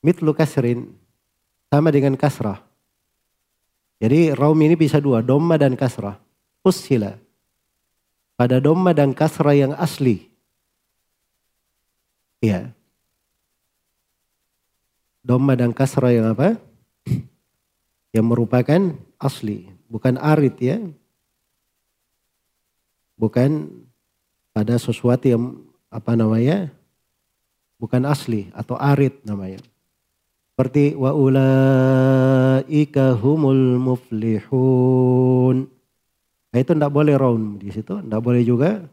[0.00, 0.90] Mitlu kasrin,
[1.68, 2.64] sama dengan kasrah.
[4.00, 6.18] Jadi raum ini bisa dua, domba dan kasrah.
[6.64, 7.14] Ussila.
[8.34, 10.26] Pada domba dan kasrah yang asli.
[12.42, 12.74] Iya.
[15.24, 16.58] Domba dan kasrah yang apa?
[18.14, 20.78] yang merupakan asli, bukan arit ya.
[23.14, 23.70] Bukan
[24.54, 25.58] pada sesuatu yang
[25.90, 26.70] apa namanya?
[27.78, 29.58] Bukan asli atau arit namanya.
[30.54, 32.64] Seperti wa ulaika
[33.18, 35.66] humul muflihun.
[36.54, 38.86] Nah, itu tidak boleh raun di situ, tidak boleh juga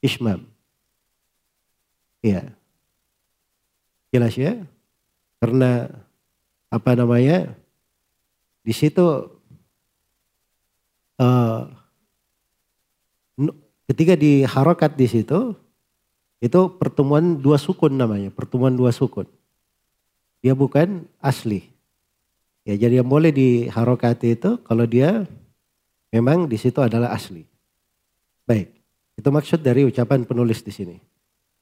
[0.00, 0.40] ismam.
[2.24, 2.56] Iya.
[4.08, 4.56] Jelas ya?
[5.36, 5.92] Karena
[6.72, 7.52] apa namanya?
[8.64, 9.04] Di situ
[11.20, 11.60] uh,
[13.88, 15.56] ketika di harokat di situ
[16.38, 19.26] itu pertemuan dua sukun namanya, pertemuan dua sukun.
[20.38, 21.66] Dia bukan asli.
[22.62, 25.26] Ya, jadi yang boleh di harokat itu kalau dia
[26.14, 27.42] memang di situ adalah asli.
[28.46, 28.70] Baik,
[29.18, 30.96] itu maksud dari ucapan penulis di sini.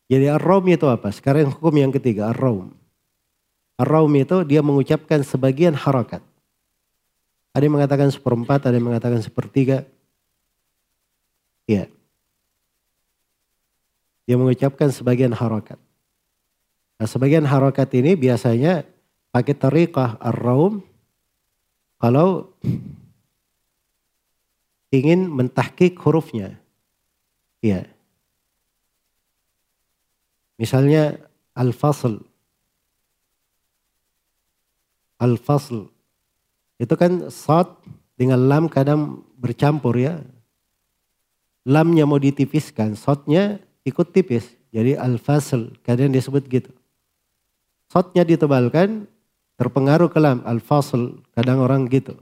[0.07, 1.11] Jadi ar-rawm itu apa?
[1.11, 2.31] Sekarang hukum yang ketiga.
[2.31, 6.23] Ar-rawm itu dia mengucapkan sebagian harokat.
[7.57, 9.89] Ada yang mengatakan seperempat, ada yang mengatakan sepertiga.
[11.65, 11.89] Ya.
[14.27, 15.79] Dia mengucapkan sebagian harokat.
[16.99, 18.83] Nah sebagian harokat ini biasanya
[19.31, 20.83] pakai tariqah ar-raum
[22.03, 22.51] kalau
[24.91, 26.59] ingin mentahkik hurufnya.
[27.63, 27.87] Ya.
[30.57, 31.21] Misalnya
[31.53, 32.21] al-fasl.
[35.17, 35.89] Al-fasl
[36.77, 37.73] itu kan sad
[38.17, 40.21] dengan lam kadang bercampur ya.
[41.67, 44.51] Lamnya mau ditipiskan, sodnya ikut tipis.
[44.75, 46.75] Jadi al-fasl, kadang disebut gitu.
[47.87, 49.07] Sodnya ditebalkan,
[49.55, 52.19] terpengaruh ke lam, al-fasl, kadang orang gitu.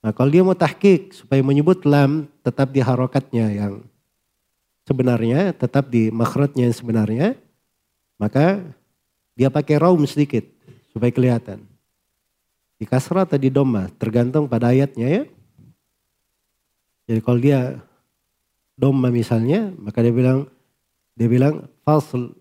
[0.00, 3.82] Nah kalau dia mau tahkik supaya menyebut lam tetap di harokatnya yang
[4.86, 7.28] sebenarnya, tetap di makhrajnya yang sebenarnya,
[8.16, 8.62] maka
[9.34, 10.46] dia pakai raum sedikit
[10.94, 11.60] supaya kelihatan.
[12.78, 15.22] Di kasrah atau di doma, tergantung pada ayatnya ya.
[17.10, 17.82] Jadi kalau dia
[18.76, 20.46] doma misalnya, maka dia bilang
[21.16, 22.36] dia bilang fasl.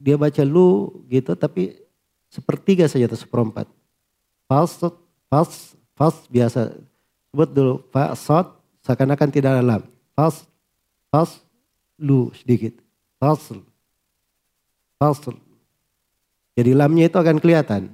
[0.00, 1.76] Dia baca lu gitu tapi
[2.28, 3.68] sepertiga saja atau seperempat.
[4.48, 4.76] Fas,
[5.28, 6.76] fas biasa.
[7.32, 8.48] Sebut dulu fasad
[8.84, 9.82] seakan-akan tidak ada lam.
[10.16, 10.44] Fas,
[11.12, 11.40] fas,
[12.00, 12.76] lu sedikit.
[13.20, 13.60] Fasl.
[14.96, 15.36] Fasl.
[16.56, 17.92] Jadi lamnya itu akan kelihatan.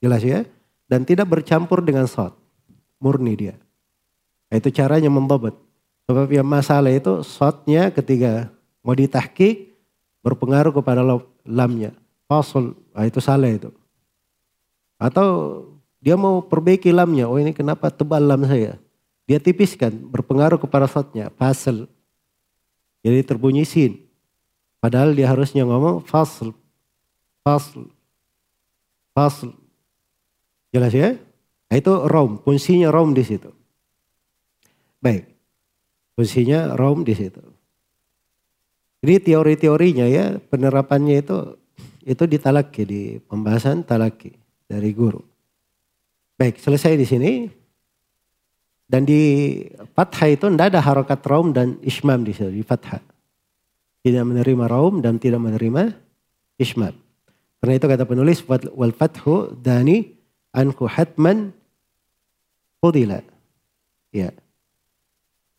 [0.00, 0.44] Jelas ya?
[0.88, 2.34] Dan tidak bercampur dengan sod.
[2.98, 3.56] Murni dia.
[4.50, 5.54] Nah, itu caranya membabat.
[6.10, 8.50] Sebab yang masalah itu sodnya ketika
[8.82, 9.70] mau ditahkik
[10.26, 11.06] berpengaruh kepada
[11.46, 11.94] lamnya.
[12.26, 13.70] Fasol, nah itu salah itu.
[14.98, 15.62] Atau
[16.02, 18.74] dia mau perbaiki lamnya, oh ini kenapa tebal lam saya.
[19.22, 21.86] Dia tipiskan, berpengaruh kepada sodnya, fasel.
[23.06, 24.02] Jadi terbunyi sin.
[24.82, 26.50] Padahal dia harusnya ngomong fasl,
[27.46, 27.86] fasl,
[29.14, 29.54] fasl.
[30.74, 31.14] Jelas ya?
[31.70, 33.54] Nah, itu rom, fungsinya rom di situ.
[34.98, 35.29] Baik,
[36.20, 37.40] fungsinya rom di situ.
[39.00, 41.56] Ini teori-teorinya ya, penerapannya itu
[42.04, 44.28] itu di talaki, di pembahasan talaki
[44.68, 45.24] dari guru.
[46.36, 47.32] Baik, selesai di sini.
[48.84, 49.56] Dan di
[49.96, 53.00] fathah itu tidak ada harokat raum dan ismam di situ, di fathah.
[54.04, 55.96] Tidak menerima raum dan tidak menerima
[56.60, 56.92] ismam.
[57.64, 60.04] Karena itu kata penulis, wal fathu dani
[60.52, 61.56] anku hatman
[62.84, 63.24] fudila.
[64.12, 64.34] Ya.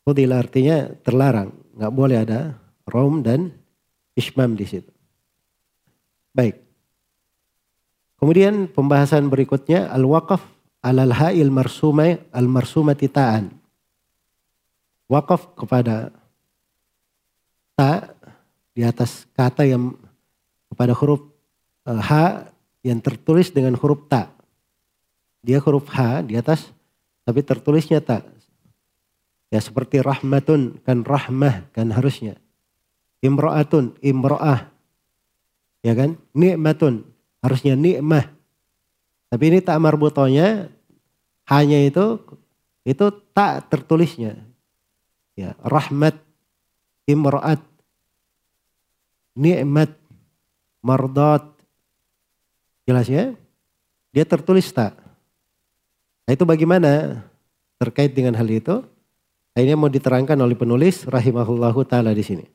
[0.02, 1.54] Fudila artinya terlarang.
[1.78, 2.40] Nggak boleh ada
[2.90, 3.54] rom dan
[4.18, 4.92] ismam di situ.
[6.34, 6.60] Baik.
[8.22, 10.42] Kemudian pembahasan berikutnya al-waqaf
[10.82, 13.50] alal ha'il marsumai al-marsumati ta'an.
[15.12, 16.14] Wakaf kepada
[17.76, 18.16] ta
[18.72, 19.98] di atas kata yang
[20.72, 21.28] kepada huruf
[21.84, 22.48] uh, ha
[22.82, 24.32] yang tertulis dengan huruf ta.
[25.42, 26.70] Dia huruf H di atas,
[27.26, 28.22] tapi tertulisnya tak.
[29.52, 32.40] Ya seperti rahmatun, kan rahmah, kan harusnya.
[33.20, 34.72] Imro'atun, imro'ah.
[35.84, 36.16] Ya kan?
[36.32, 37.04] Nikmatun,
[37.44, 38.32] harusnya nikmah.
[39.28, 40.72] Tapi ini tak marbutonya,
[41.52, 42.18] hanya itu,
[42.88, 44.40] itu tak tertulisnya.
[45.36, 46.16] Ya, rahmat,
[47.06, 47.60] imro'at,
[49.36, 49.92] nikmat,
[50.80, 51.44] mardat.
[52.88, 53.36] Jelas ya?
[54.12, 54.94] dia tertulis tak.
[56.28, 57.24] Nah, itu bagaimana
[57.80, 58.84] terkait dengan hal itu?
[59.52, 62.46] Ini mau diterangkan oleh penulis rahimahullahu taala di sini.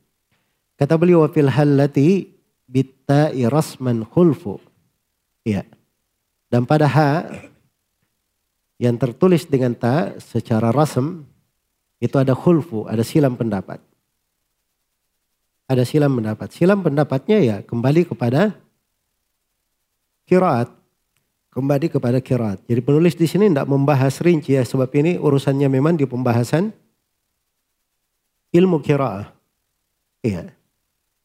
[0.80, 2.24] Kata beliau wa fil halati
[2.64, 4.56] bitta'i rasman khulfu.
[5.44, 5.68] Iya.
[6.48, 7.28] Dan pada ha
[8.80, 11.24] yang tertulis dengan ta secara rasm
[12.00, 13.80] itu ada khulfu, ada silam pendapat.
[15.68, 16.48] Ada silam pendapat.
[16.52, 18.56] Silam pendapatnya ya kembali kepada
[20.24, 20.72] kiraat.
[21.52, 22.60] Kembali kepada kiraat.
[22.68, 26.72] Jadi penulis di sini tidak membahas rinci ya sebab ini urusannya memang di pembahasan
[28.56, 29.28] ilmu kiraah.
[30.24, 30.50] Iya.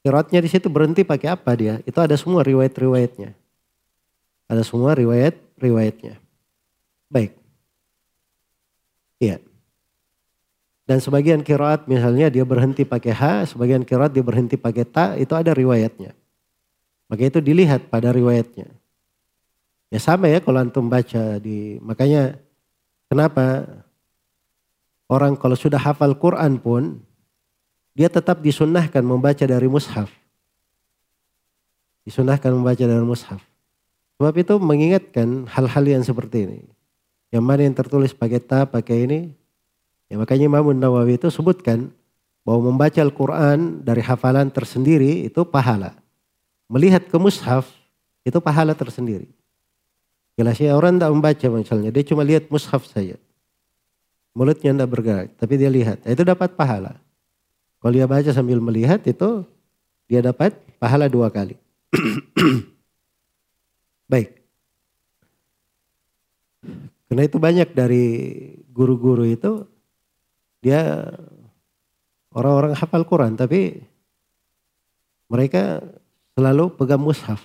[0.02, 1.80] Kiraatnya di situ berhenti pakai apa dia?
[1.86, 3.32] Itu ada semua riwayat-riwayatnya.
[4.52, 6.20] Ada semua riwayat-riwayatnya.
[7.08, 7.32] Baik.
[9.22, 9.38] Iya.
[10.90, 13.24] Dan sebagian kiraat misalnya dia berhenti pakai H,
[13.56, 16.12] sebagian kiraat dia berhenti pakai ta, itu ada riwayatnya.
[17.08, 18.68] Maka itu dilihat pada riwayatnya.
[19.92, 22.40] Ya sama ya kalau antum baca di makanya
[23.12, 23.68] kenapa
[25.12, 27.04] orang kalau sudah hafal Quran pun
[27.92, 30.08] dia tetap disunnahkan membaca dari mushaf.
[32.08, 33.40] Disunahkan membaca dari mushaf.
[34.18, 36.60] Sebab itu mengingatkan hal-hal yang seperti ini.
[37.34, 39.20] Yang mana yang tertulis pakai ta, pakai ini.
[40.12, 41.92] Ya makanya Imam Nawawi itu sebutkan
[42.44, 45.96] bahwa membaca Al-Quran dari hafalan tersendiri itu pahala.
[46.72, 47.68] Melihat ke mushaf
[48.24, 49.28] itu pahala tersendiri.
[50.40, 53.20] Jelasnya orang tidak membaca misalnya, dia cuma lihat mushaf saja.
[54.32, 56.00] Mulutnya tidak bergerak, tapi dia lihat.
[56.08, 56.96] Itu dapat pahala.
[57.82, 59.42] Kalau dia baca sambil melihat itu
[60.06, 61.58] dia dapat pahala dua kali.
[64.12, 64.38] Baik.
[67.10, 68.06] Karena itu banyak dari
[68.70, 69.66] guru-guru itu
[70.62, 71.10] dia
[72.32, 73.82] orang-orang hafal Quran tapi
[75.26, 75.82] mereka
[76.38, 77.42] selalu pegang mushaf.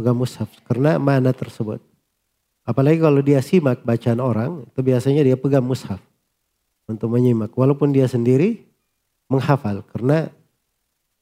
[0.00, 1.84] Pegang mushaf karena mana tersebut.
[2.64, 6.00] Apalagi kalau dia simak bacaan orang itu biasanya dia pegang mushaf
[6.88, 7.52] untuk menyimak.
[7.52, 8.69] Walaupun dia sendiri
[9.30, 10.26] menghafal karena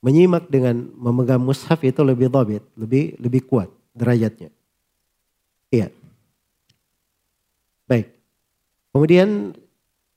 [0.00, 4.48] menyimak dengan memegang mushaf itu lebih dobit, lebih lebih kuat derajatnya.
[5.68, 5.92] Iya.
[7.84, 8.08] Baik.
[8.94, 9.52] Kemudian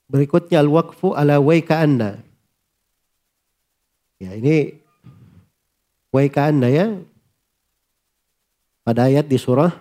[0.07, 2.23] berikutnya al-waqfu ala waika anna.
[4.21, 4.79] Ya, ini
[6.15, 6.95] waika anna ya.
[8.81, 9.75] Pada ayat di surah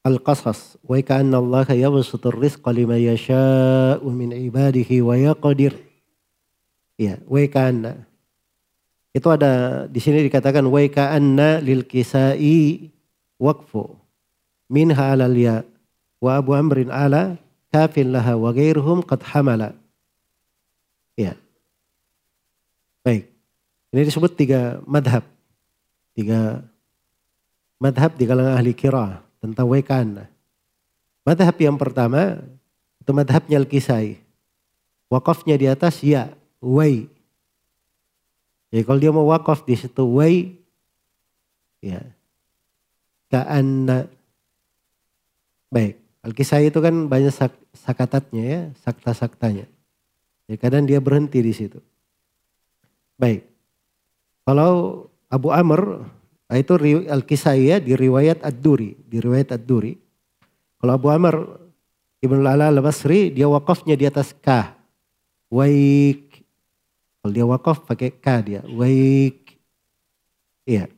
[0.00, 0.80] Al-Qasas.
[0.80, 5.89] Waika Allah yabsutur rizqa liman yasha'u min ibadihi wa yaqdir.
[7.00, 8.04] Ya, waikana.
[9.16, 12.92] Itu ada di sini dikatakan waikana lil kisai
[13.40, 13.96] waqfu
[14.68, 15.64] minha alal ya
[16.20, 17.40] wa abu amrin ala
[17.72, 19.72] kafin laha wa ghairuhum qad hamala.
[21.16, 21.40] Ya.
[23.00, 23.32] Baik.
[23.96, 25.24] Ini disebut tiga madhab.
[26.12, 26.60] Tiga
[27.80, 30.28] madhab di kalangan ahli kira tentang waikana.
[31.24, 32.44] Madhab yang pertama
[33.00, 34.20] itu madhabnya al-kisai.
[35.08, 36.28] Wakafnya di atas ya
[36.60, 37.08] way.
[38.70, 40.54] Jadi kalau dia mau wakaf di situ way,
[41.82, 41.98] ya,
[43.32, 44.06] ka'anna.
[45.72, 49.66] Baik, Al-Kisah itu kan banyak sak, sakatatnya ya, sakta-saktanya.
[50.46, 51.82] Ya, kadang dia berhenti di situ.
[53.18, 53.42] Baik,
[54.46, 56.06] kalau Abu Amr,
[56.46, 56.78] nah itu
[57.10, 59.98] Al-Kisah ya di riwayat Ad-Duri, di riwayat Ad-Duri.
[60.78, 61.34] Kalau Abu Amr
[62.20, 64.76] Ibn Al-Ala Al-Basri, dia wakafnya di atas kah.
[65.50, 66.29] Waik
[67.20, 68.60] kalau dia wakaf pakai K dia.
[68.64, 69.60] Waik.
[70.64, 70.88] Iya.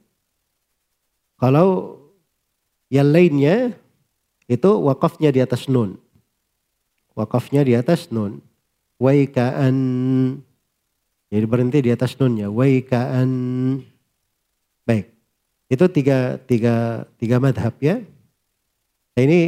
[1.35, 1.99] Kalau
[2.87, 3.75] yang lainnya
[4.47, 5.99] itu wakafnya di atas nun.
[7.19, 8.39] Wakafnya di atas nun.
[9.03, 9.75] Waikaan.
[11.27, 12.47] Jadi berhenti di atas nunnya.
[12.55, 13.31] Waikaan.
[14.87, 15.11] Baik.
[15.67, 17.99] Itu tiga, tiga, tiga madhab ya.
[19.13, 19.41] Nah, ini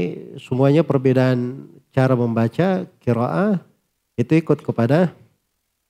[0.43, 3.63] semuanya perbedaan cara membaca kiraah
[4.19, 5.15] itu ikut kepada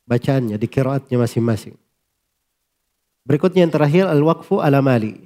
[0.04, 1.76] bacaannya, di kiraatnya masing-masing.
[3.24, 5.16] Berikutnya yang terakhir al-waqfu ala mali.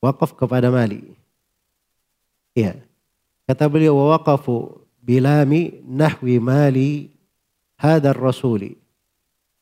[0.00, 1.12] Wakaf kepada mali.
[2.56, 2.76] Iya.
[3.48, 7.08] Kata beliau wa waqafu bilami nahwi mali
[7.80, 8.76] hadar rasuli.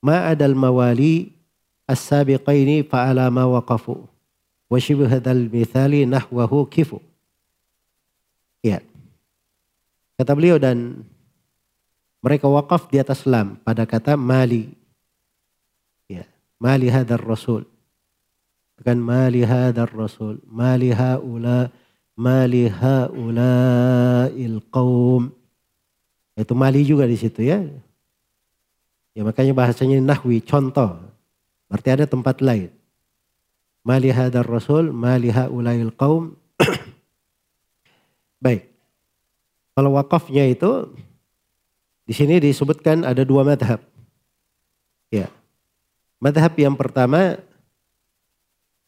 [0.03, 1.35] Ma adal mawali
[1.87, 4.07] as-sabiqaini fa'ala ma waqafu.
[4.69, 6.99] Wa shibh hadzal mithali nahwahu kifu.
[8.63, 8.83] Iya.
[10.19, 11.07] Kata beliau dan
[12.19, 14.75] mereka wakaf di atas lam pada kata mali.
[16.11, 16.27] Ya,
[16.59, 17.63] mali hadar rasul.
[18.79, 20.43] Bukan mali hadar rasul.
[20.47, 21.71] Mali haula
[22.19, 25.31] mali haula il qaum.
[26.35, 27.63] Itu mali juga di situ ya.
[29.15, 30.99] Ya makanya bahasanya nahwi contoh.
[31.71, 32.71] Berarti ada tempat lain.
[33.87, 36.35] Mali hadar rasul, mali haulail qaum.
[38.45, 38.71] Baik.
[39.75, 40.91] Kalau wakafnya itu
[42.09, 43.85] di sini disebutkan ada dua madhab.
[45.13, 45.29] Ya.
[46.17, 47.37] Madhab yang pertama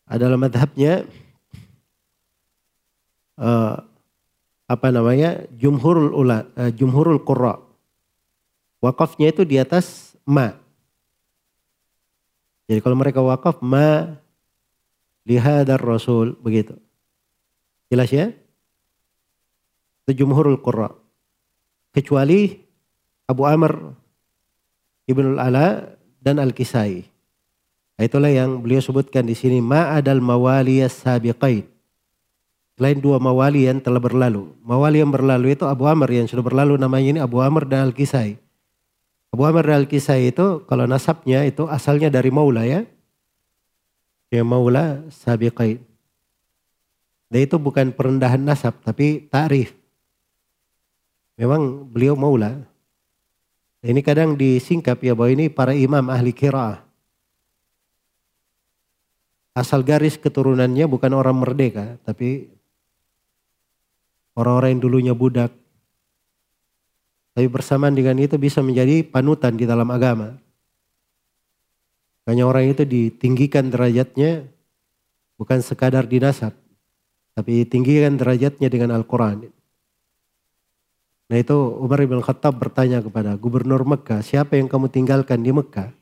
[0.08, 1.04] adalah madhabnya
[3.36, 3.84] uh,
[4.64, 7.60] apa namanya jumhurul ula, uh, jumhurul qurra.
[8.80, 10.56] Wakafnya itu di atas ma.
[12.72, 14.16] Jadi kalau mereka wakaf ma
[15.28, 16.72] lihadar rasul begitu.
[17.92, 18.32] Jelas ya?
[20.08, 20.96] Jumhurul qurra.
[21.92, 22.69] Kecuali
[23.30, 23.94] Abu Amr
[25.06, 27.06] Ibnul Ala dan Al-Kisai.
[28.00, 31.68] Itulah yang beliau sebutkan di sini ma'adal mawaliyas sabiqain.
[32.74, 34.56] Selain dua mawali yang telah berlalu.
[34.64, 38.40] Mawali yang berlalu itu Abu Amr yang sudah berlalu namanya ini Abu Amr dan Al-Kisai.
[39.30, 42.88] Abu Amr dan Al-Kisai itu kalau nasabnya itu asalnya dari Maula ya
[44.32, 45.82] ya maula sabiqain.
[47.30, 49.74] Dan itu bukan perendahan nasab tapi ta'rif.
[51.38, 52.69] Memang beliau maula.
[53.80, 56.84] Ini kadang disingkap ya bahwa ini para imam ahli kiraah.
[59.56, 62.52] Asal garis keturunannya bukan orang merdeka, tapi
[64.36, 65.52] orang-orang yang dulunya budak.
[67.32, 70.36] Tapi bersamaan dengan itu bisa menjadi panutan di dalam agama.
[72.20, 74.44] Makanya orang itu ditinggikan derajatnya
[75.40, 76.52] bukan sekadar dinasab,
[77.32, 79.48] tapi tinggikan derajatnya dengan Al-Quran.
[81.30, 85.94] Nah itu Umar bin Khattab bertanya kepada gubernur Mekah, siapa yang kamu tinggalkan di Mekah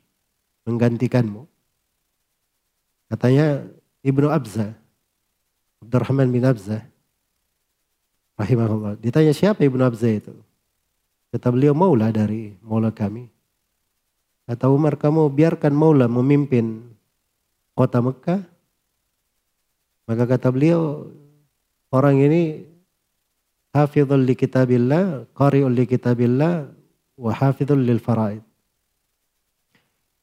[0.65, 1.45] menggantikanmu?
[3.13, 3.61] Katanya
[4.01, 4.73] Ibnu Abza,
[5.85, 6.81] Abdurrahman bin Abza,
[8.41, 8.97] rahimahullah.
[8.97, 10.33] Ditanya siapa Ibnu Abza itu?
[11.29, 13.29] Kata beliau maula dari maula kami.
[14.49, 16.81] Kata Umar, kamu biarkan Maula memimpin
[17.77, 18.41] kota Mekah.
[20.09, 21.05] Maka kata beliau,
[21.93, 22.65] orang ini
[23.73, 26.69] hafidhul li kitabillah, qari'ul li kitabillah,
[27.19, 28.41] wa hafidhul lil faraid.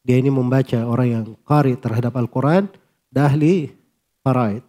[0.07, 2.70] Dia ini membaca orang yang qari terhadap Al-Quran,
[3.11, 3.74] dahli
[4.22, 4.62] faraid.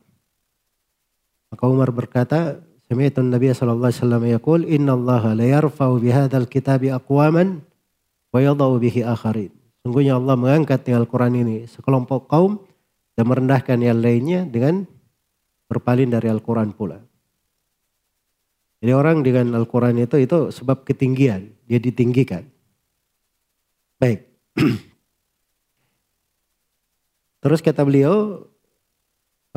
[1.54, 2.58] Maka Umar berkata,
[2.88, 7.60] Sami'tu Nabi sallallahu alaihi wasallam yaqul inna Allah la yarfa'u bihadzal kitabi aqwaman
[8.32, 9.52] wa yadau bihi akharin.
[9.84, 12.64] Sungguhnya Allah mengangkat dengan Al-Quran ini sekelompok kaum
[13.20, 14.88] dan merendahkan yang lainnya dengan
[15.68, 17.04] berpaling dari Al-Quran pula.
[18.78, 22.46] Jadi orang dengan Al-Quran itu itu sebab ketinggian, dia ditinggikan.
[23.98, 24.30] Baik.
[27.42, 28.46] Terus kata beliau,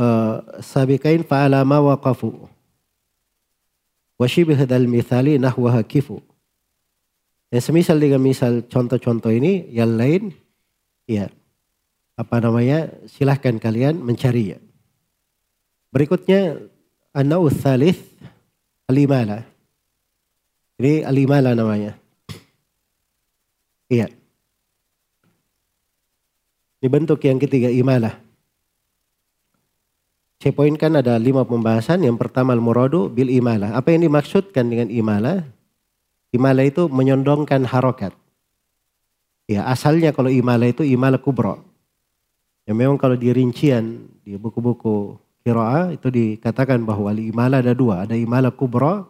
[0.01, 2.49] uh, sabikain fa'alama waqafu.
[4.17, 6.25] Wa shibih dal mithali nahwaha kifu.
[7.51, 10.31] Dan semisal dengan misal contoh-contoh ini yang lain
[11.11, 11.27] ya
[12.15, 14.61] apa namanya silahkan kalian mencarinya.
[15.91, 16.63] Berikutnya
[17.11, 17.99] an-nau thalith
[18.91, 19.47] al-imala.
[20.83, 21.95] Ini al-imala namanya.
[23.87, 24.11] Iya.
[26.81, 28.19] Ini bentuk yang ketiga imalah.
[30.41, 32.01] Saya poinkan ada lima pembahasan.
[32.01, 33.77] Yang pertama al-muradu bil imalah.
[33.77, 35.45] Apa yang dimaksudkan dengan imalah?
[36.33, 38.17] Imala itu menyondongkan harokat.
[39.51, 41.61] Ya asalnya kalau imala itu imala kubro.
[42.65, 48.05] Ya memang kalau di rincian di buku-buku kiroa itu dikatakan bahwa imala ada dua.
[48.05, 49.09] Ada imala kubro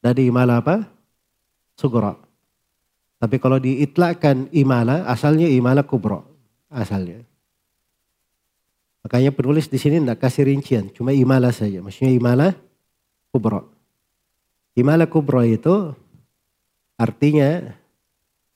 [0.00, 0.76] dan ada imala apa?
[1.76, 2.16] Sugro.
[3.20, 6.24] Tapi kalau diitlakan imala asalnya imala kubro.
[6.70, 7.24] Asalnya.
[9.00, 11.80] Makanya penulis di sini tidak kasih rincian, cuma imala saja.
[11.80, 12.52] Maksudnya imala
[13.32, 13.72] kubro.
[14.76, 15.96] Imala kubro itu
[17.00, 17.64] Artinya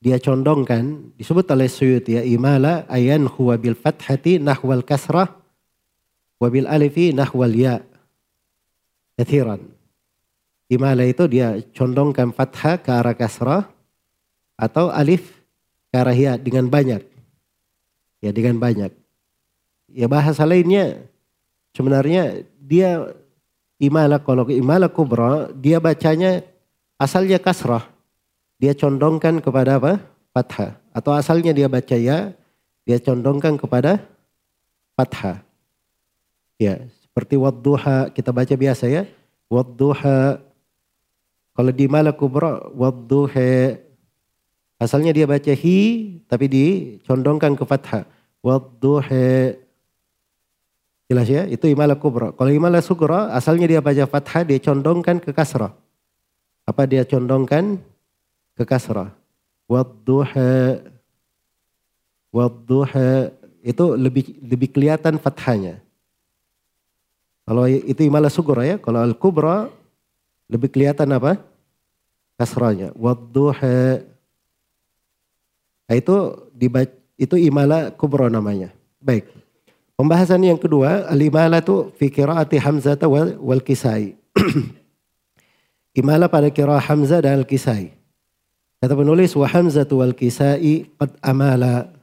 [0.05, 5.33] dia condongkan disebut oleh Suyuti ya imala ayan huwa bil fathati nahwal kasrah
[6.45, 7.81] wa bil alifi nahwal ya
[9.17, 9.65] kathiran.
[10.69, 13.65] Imala itu dia condongkan fathah ke arah kasrah
[14.61, 15.33] atau alif
[15.89, 17.01] ke arah ya dengan banyak.
[18.21, 18.93] Ya dengan banyak.
[19.89, 21.05] Ya bahasa lainnya
[21.73, 23.09] sebenarnya dia
[23.81, 26.45] imala kalau imala kubra dia bacanya
[27.01, 27.95] asalnya kasrah
[28.59, 30.01] dia condongkan kepada apa?
[30.33, 30.81] Fathah.
[30.95, 32.33] Atau asalnya dia baca ya,
[32.87, 34.01] dia condongkan kepada
[34.97, 35.43] fathah.
[36.61, 39.03] Ya, seperti wadduha kita baca biasa ya.
[39.51, 40.41] Wadduha.
[41.55, 43.79] Kalau di malakubra wadduha.
[44.79, 45.79] Asalnya dia baca hi
[46.27, 48.05] tapi dicondongkan ke fathah.
[48.43, 49.59] Wadduha.
[51.05, 52.33] Jelas ya, itu imala kubra.
[52.33, 55.77] Kalau imala sugra, asalnya dia baca fathah, dia condongkan ke kasrah.
[56.65, 57.77] Apa dia condongkan?
[58.55, 59.11] ke kasrah.
[59.67, 60.81] Wadduha.
[62.35, 63.31] Wadduha
[63.63, 65.83] itu lebih lebih kelihatan fathahnya.
[67.45, 69.69] Kalau itu imala sugra ya, kalau al kubra
[70.49, 71.37] lebih kelihatan apa?
[72.41, 72.91] Kasranya.
[72.97, 74.01] Wadduha.
[75.85, 76.17] Nah, itu
[76.57, 78.73] dibaca, itu imala kubra namanya.
[78.99, 79.29] Baik.
[79.95, 84.19] Pembahasan yang kedua, al-imala itu fi qiraati Hamzah wal, wal Kisai.
[86.01, 87.95] imala pada kira Hamzah dan al-Kisai.
[88.83, 91.95] Kata penulis wa Hamzah wal Kisai qad amala.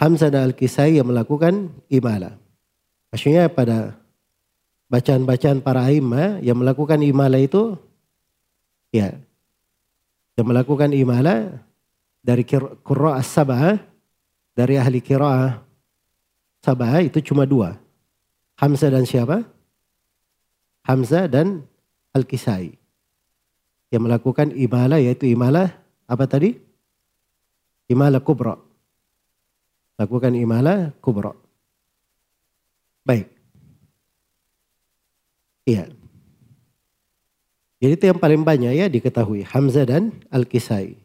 [0.00, 2.40] Hamzah dan al-Kisai yang melakukan imala.
[3.12, 3.99] Maksudnya pada
[4.90, 7.78] bacaan-bacaan para imam yang melakukan imala itu
[8.90, 9.14] ya
[10.34, 11.62] yang melakukan imala
[12.20, 13.78] dari qira'ah sabah
[14.52, 15.62] dari ahli qira'ah
[16.60, 17.80] sabah itu cuma dua.
[18.60, 19.40] Hamzah dan siapa?
[20.84, 21.64] Hamzah dan
[22.12, 22.76] Al-Kisai.
[23.88, 25.72] Yang melakukan imala yaitu imala
[26.04, 26.60] apa tadi?
[27.88, 28.60] Imala kubra.
[29.96, 31.32] Lakukan imala kubra.
[33.02, 33.39] Baik.
[35.70, 35.84] Iya.
[37.80, 40.98] Jadi itu yang paling banyak ya diketahui Hamzah dan Al-Kisai.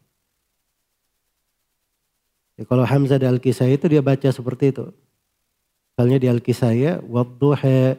[2.58, 4.90] Ya, kalau Hamzah dan Al-Kisai itu dia baca seperti itu.
[5.94, 7.96] Misalnya di Al-Kisai ya, wadduha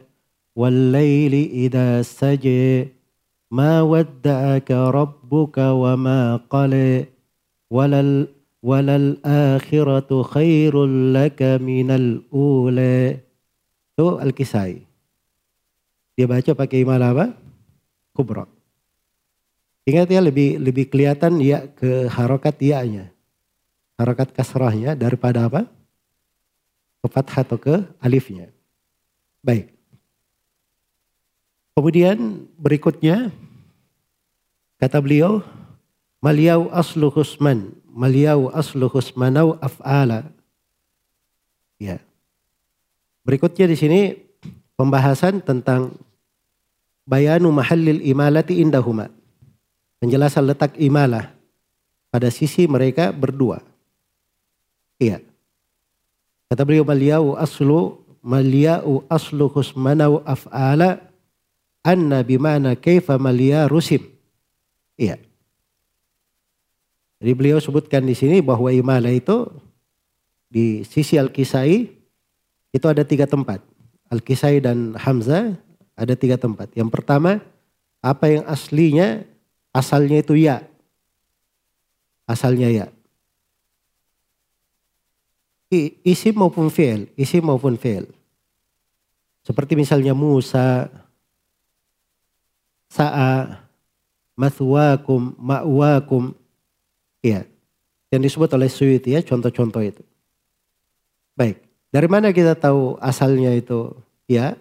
[0.59, 2.85] wal laili idza saja
[3.53, 7.05] ma wadda'aka rabbuka wa ma qala
[7.73, 8.29] walal
[8.61, 13.17] walal akhiratu khairul laka minal ula.
[13.97, 14.86] Itu Al-Kisai.
[16.17, 17.27] Dia baca pakai imalah apa?
[18.17, 18.49] Kubra.
[19.87, 23.13] Ingat ya lebih lebih kelihatan ya ke harokat ya-nya.
[24.01, 25.69] Harokat kasrahnya daripada apa?
[27.05, 28.51] Ke fathah atau ke alifnya.
[29.45, 29.71] Baik.
[31.77, 33.29] Kemudian berikutnya
[34.81, 35.45] kata beliau
[36.27, 40.33] Maliau aslu husman, maliau aslu husmanau af'ala.
[41.77, 42.01] Ya.
[43.23, 44.01] Berikutnya di sini
[44.75, 45.95] pembahasan tentang
[47.07, 49.09] bayanu mahallil imalati indahuma.
[50.03, 51.33] Penjelasan letak imalah
[52.13, 53.63] pada sisi mereka berdua.
[55.01, 55.25] Iya.
[56.51, 61.01] Kata beliau maliyau aslu maliyau aslu husmanau af'ala
[61.87, 64.03] anna bimana kaifa malia rusim.
[64.99, 65.23] Iya.
[67.23, 69.49] Jadi beliau sebutkan di sini bahwa imalah itu
[70.53, 71.89] di sisi Al-Kisai
[72.75, 73.65] itu ada tiga tempat.
[74.13, 75.57] Al-Kisai dan Hamzah
[75.97, 76.69] ada tiga tempat.
[76.77, 77.41] Yang pertama,
[78.05, 79.25] apa yang aslinya,
[79.73, 80.63] asalnya itu ya.
[82.29, 82.87] Asalnya ya.
[86.07, 88.07] Isim maupun fi'il, isim maupun fi'il.
[89.43, 90.87] Seperti misalnya Musa,
[92.87, 93.67] Sa'a,
[94.39, 96.37] Mathwakum, Ma'wakum.
[97.25, 97.49] Ya.
[98.13, 100.03] Yang disebut oleh Suyuti ya, contoh-contoh itu.
[101.35, 101.63] Baik.
[101.91, 103.95] Dari mana kita tahu asalnya itu
[104.31, 104.55] ya?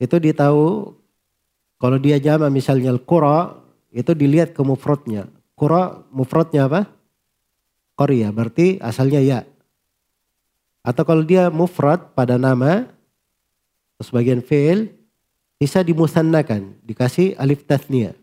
[0.00, 0.96] Itu ditahu
[1.76, 3.60] kalau dia jama misalnya al-qura
[3.92, 5.28] itu dilihat ke mufradnya.
[5.52, 6.88] Qura mufradnya apa?
[7.92, 9.40] Korea berarti asalnya ya.
[10.80, 12.88] Atau kalau dia mufrad pada nama
[14.00, 14.88] sebagian fi'il
[15.60, 18.16] bisa dimusannakan, dikasih alif tasnia.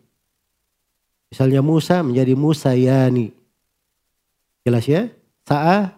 [1.30, 3.30] Misalnya Musa menjadi Musa yani.
[4.66, 5.14] Jelas ya?
[5.46, 5.94] Sa'a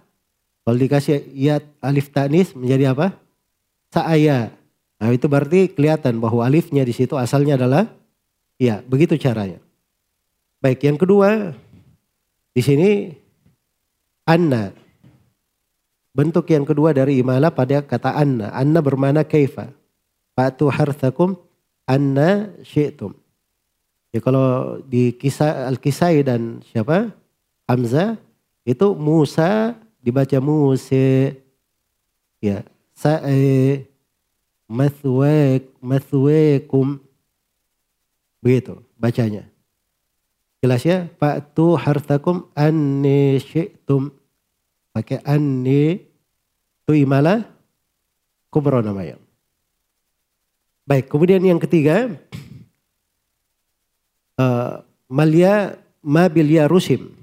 [0.68, 3.16] kalau dikasih ya alif tanis menjadi apa?
[3.96, 4.59] Sa'aya.
[5.00, 7.88] Nah itu berarti kelihatan bahwa alifnya di situ asalnya adalah
[8.60, 9.64] ya begitu caranya.
[10.60, 11.56] Baik yang kedua
[12.52, 13.16] di sini
[14.28, 14.76] anna
[16.12, 18.52] bentuk yang kedua dari imala pada kata anna.
[18.52, 19.72] Anna bermana kaifa.
[20.36, 21.40] Fatu harthakum
[21.88, 23.16] anna syi'tum.
[24.12, 27.14] Ya kalau di kisah Al-Kisai dan siapa?
[27.70, 28.18] Hamzah
[28.66, 31.38] itu Musa dibaca Musa
[32.42, 32.66] ya
[32.98, 33.86] sa'e
[34.70, 37.02] mathwak mathwakum
[38.40, 39.50] begitu bacanya.
[40.62, 44.14] Jelas ya fa'tu hartakum anni syi'tum.
[44.94, 46.06] Pakai anni
[46.86, 47.46] itu imala
[48.50, 49.18] kubra namanya
[50.90, 52.10] baik kemudian yang ketiga
[54.42, 54.82] uh,
[55.18, 57.14] malia mabilia rusim.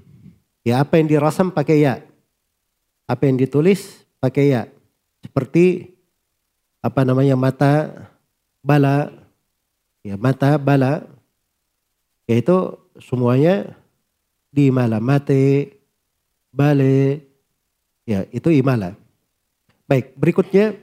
[0.63, 1.99] Ya apa yang dirasam pakai ya?
[3.07, 4.61] Apa yang ditulis pakai ya?
[5.23, 5.95] Seperti
[6.87, 7.35] apa namanya?
[7.35, 8.07] Mata
[8.63, 9.11] bala.
[10.01, 11.03] Ya mata bala.
[12.23, 13.75] Yaitu semuanya
[14.47, 15.75] di imala mate
[16.49, 17.27] bale.
[18.07, 18.95] Ya itu imala.
[19.83, 20.79] Baik berikutnya.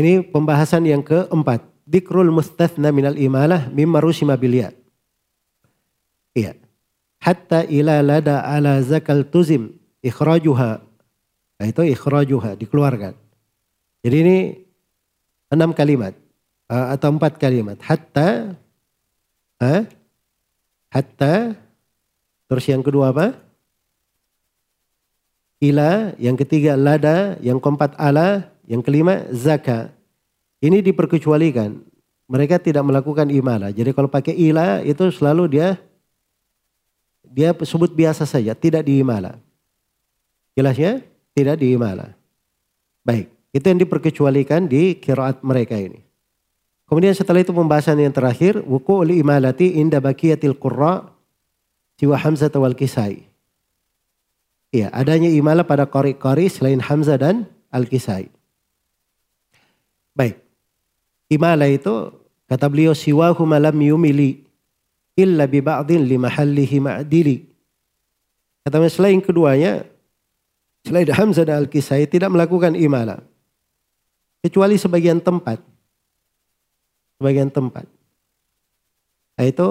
[0.00, 1.60] Ini pembahasan yang keempat.
[1.84, 4.70] Dikrul mustathna minal imalah mimma rusima bilya
[6.34, 6.54] iya.
[7.20, 10.80] Hatta ila lada ala zakal tuzim ikhrajuha
[11.60, 13.12] Nah, itu ikhrajuha, dikeluarkan.
[14.00, 14.38] Jadi ini
[15.52, 16.16] enam kalimat
[16.72, 17.76] uh, atau empat kalimat.
[17.84, 18.56] Hatta,
[19.60, 19.84] uh,
[20.88, 21.52] hatta,
[22.48, 23.36] terus yang kedua apa?
[25.60, 29.92] Ila, yang ketiga lada, yang keempat ala, yang kelima zaka.
[30.64, 31.76] Ini diperkecualikan.
[32.24, 33.68] Mereka tidak melakukan imala.
[33.68, 35.76] Jadi kalau pakai ila itu selalu dia
[37.28, 39.36] dia sebut biasa saja, tidak diimala.
[40.56, 41.09] Jelas ya?
[41.34, 42.14] Tidak diimala.
[43.06, 46.02] Baik, itu yang diperkecualikan di kiraat mereka ini.
[46.90, 51.06] Kemudian setelah itu pembahasan yang terakhir, wuku li imalati inda bakiyatil qurra
[51.94, 53.30] siwa Hamzah wal Kisai.
[54.70, 58.30] Iya, adanya imala pada kori-kori selain Hamzah dan Al-Kisai.
[60.14, 60.38] Baik.
[61.26, 62.14] Imala itu
[62.46, 64.46] kata beliau siwahu malam yumili
[65.18, 67.50] illa bi ba'din li mahallihi ma'dili.
[68.62, 69.89] Kata selain keduanya
[70.84, 73.20] selain Hamzah dan Al-Kisai tidak melakukan imala
[74.40, 75.60] kecuali sebagian tempat.
[77.20, 77.84] Sebagian tempat.
[79.36, 79.68] Nah, itu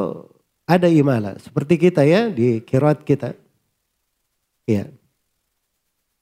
[0.69, 3.33] ada imala seperti kita ya di kirat kita.
[4.69, 4.85] Ya.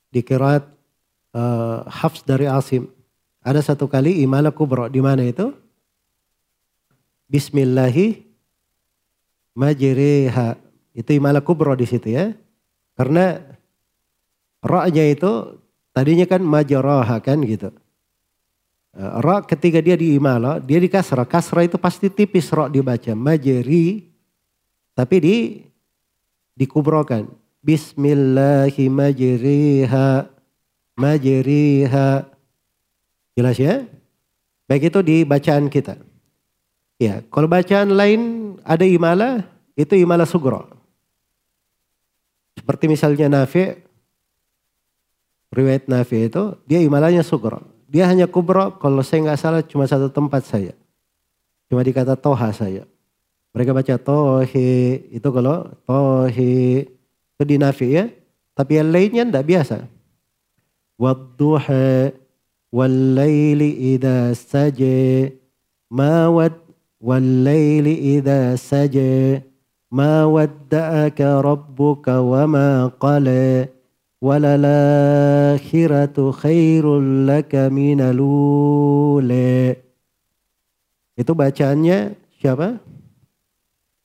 [0.07, 0.63] Di kirat
[1.35, 2.87] uh, Hafs dari Asim.
[3.43, 5.51] Ada satu kali imala kubro di mana itu?
[7.27, 8.23] Bismillahi
[9.55, 10.55] majriha.
[10.95, 12.31] Itu imala kubro di situ ya.
[12.95, 13.39] Karena
[14.63, 17.73] ra'nya itu tadinya kan majaraha kan gitu.
[18.97, 21.21] Eh, ra ketika dia di imala, dia di kasra.
[21.21, 23.13] Kasra itu pasti tipis ra dibaca.
[23.13, 24.09] Majri.
[24.97, 25.35] Tapi di
[26.57, 27.29] dikubrokan.
[27.61, 30.25] Bismillahi majriha.
[30.97, 32.09] Majriha.
[33.37, 33.85] Jelas ya?
[34.65, 36.01] Baik itu di bacaan kita.
[36.97, 38.21] Ya, kalau bacaan lain
[38.65, 39.45] ada imala,
[39.77, 40.65] itu imala sugro.
[42.57, 43.77] Seperti misalnya Nafi,
[45.51, 47.63] riwayat Nafi itu dia imalanya sugro.
[47.87, 50.75] Dia hanya kubro kalau saya nggak salah cuma satu tempat saya.
[51.71, 52.83] Cuma dikata toha saya.
[53.55, 58.05] Mereka baca tohi itu kalau tohi itu di Nafi ya.
[58.57, 59.87] Tapi yang lainnya ndak biasa.
[60.97, 62.11] Wadduha
[62.73, 65.31] wallayli idha saje
[65.87, 66.57] ma wad
[66.99, 69.39] wallayli idha saja
[69.87, 72.67] ma wadda'aka rabbuka wa ma
[72.99, 73.69] qala
[74.21, 79.77] walalakhiratu khairul laka minalule.
[81.17, 82.77] Itu bacaannya siapa?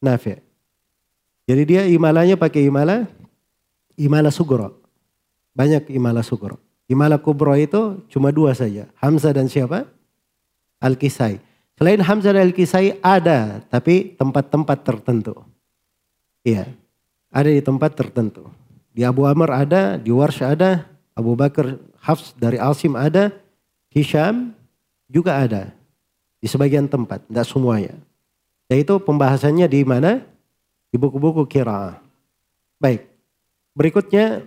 [0.03, 0.35] Nafi.
[1.47, 3.07] Jadi dia imalanya pakai imala
[3.99, 4.73] imala sugro.
[5.53, 6.57] Banyak imala sugro.
[6.89, 8.87] Imala kubro itu cuma dua saja.
[9.01, 9.87] Hamzah dan siapa?
[10.83, 11.39] Al-Kisai.
[11.79, 15.33] Selain Hamzah dan Al-Kisai ada, tapi tempat-tempat tertentu.
[16.43, 16.67] Iya,
[17.31, 18.51] ada di tempat tertentu.
[18.93, 20.85] Di Abu Amr ada, di Warsh ada,
[21.17, 23.33] Abu Bakar Hafs dari Asim ada,
[23.89, 24.53] Hisham
[25.09, 25.73] juga ada.
[26.41, 27.97] Di sebagian tempat, tidak semuanya.
[28.69, 30.21] Yaitu pembahasannya di mana?
[30.93, 32.01] Di buku-buku kira.
[32.77, 33.09] Baik,
[33.73, 34.45] berikutnya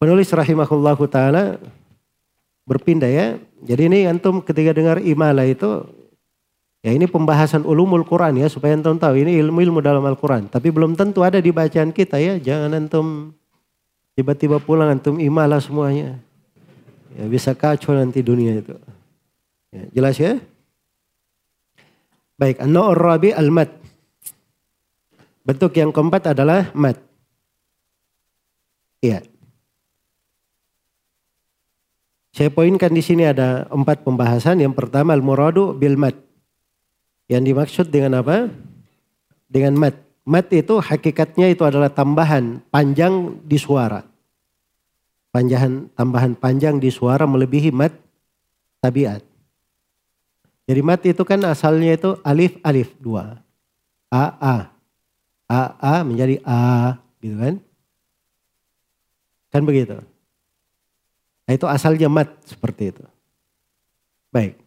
[0.00, 1.60] penulis rahimahullahu ta'ala
[2.64, 3.26] berpindah ya.
[3.64, 5.84] Jadi ini antum ketika dengar imala itu
[6.78, 10.46] Ya ini pembahasan ulumul Quran ya supaya antum tahu ini ilmu-ilmu dalam Al-Quran.
[10.46, 12.38] Tapi belum tentu ada di bacaan kita ya.
[12.38, 13.34] Jangan antum
[14.18, 16.18] tiba-tiba pulang antum imalah semuanya.
[17.14, 18.74] Ya bisa kacau nanti dunia itu.
[19.70, 20.42] Ya, jelas ya?
[22.34, 23.70] Baik, an rabi al-mat.
[25.46, 26.98] Bentuk yang keempat adalah mat.
[28.98, 29.22] Iya.
[32.34, 34.58] Saya poinkan di sini ada empat pembahasan.
[34.58, 36.18] Yang pertama al-muradu bil mat
[37.30, 38.50] yang dimaksud dengan apa?
[39.46, 39.94] Dengan mat.
[40.28, 44.07] Mat itu hakikatnya itu adalah tambahan panjang di suara.
[45.38, 47.94] Panjangan tambahan panjang di suara melebihi mat
[48.82, 49.22] tabiat.
[50.66, 53.38] Jadi mat itu kan asalnya itu alif alif dua.
[54.10, 54.56] A A.
[55.46, 57.54] A A menjadi A gitu kan.
[59.54, 60.02] Kan begitu.
[61.46, 63.06] Nah itu asalnya mat seperti itu.
[64.34, 64.58] Baik.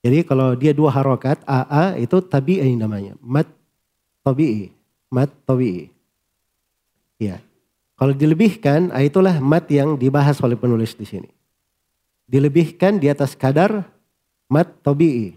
[0.00, 3.20] Jadi kalau dia dua harokat, AA itu tabi'i namanya.
[3.20, 3.52] Mat
[4.24, 4.72] tabi'i.
[5.12, 5.92] Mat tabi'i.
[7.20, 7.44] Ya.
[7.98, 11.30] Kalau dilebihkan, ah, itulah mat yang dibahas oleh penulis di sini.
[12.30, 13.82] Dilebihkan di atas kadar
[14.46, 15.34] mat tabi'i.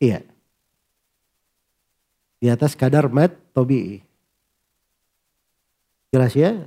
[0.00, 0.24] Iya.
[2.40, 4.00] Di atas kadar mat tabi'i.
[6.08, 6.64] Jelas ya?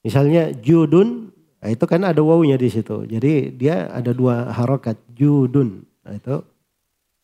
[0.00, 3.02] Misalnya judun Nah, itu kan ada wawunya di situ.
[3.10, 5.82] Jadi dia ada dua harokat judun.
[6.06, 6.38] Nah, itu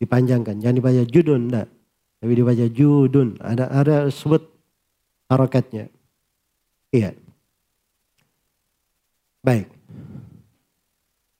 [0.03, 0.59] dipanjangkan.
[0.59, 1.71] Jangan dibaca judun, enggak.
[2.19, 3.39] Tapi dibaca judun.
[3.39, 4.43] Ada ada sebut
[5.31, 5.87] harokatnya.
[6.93, 7.17] Iya.
[9.41, 9.65] Baik.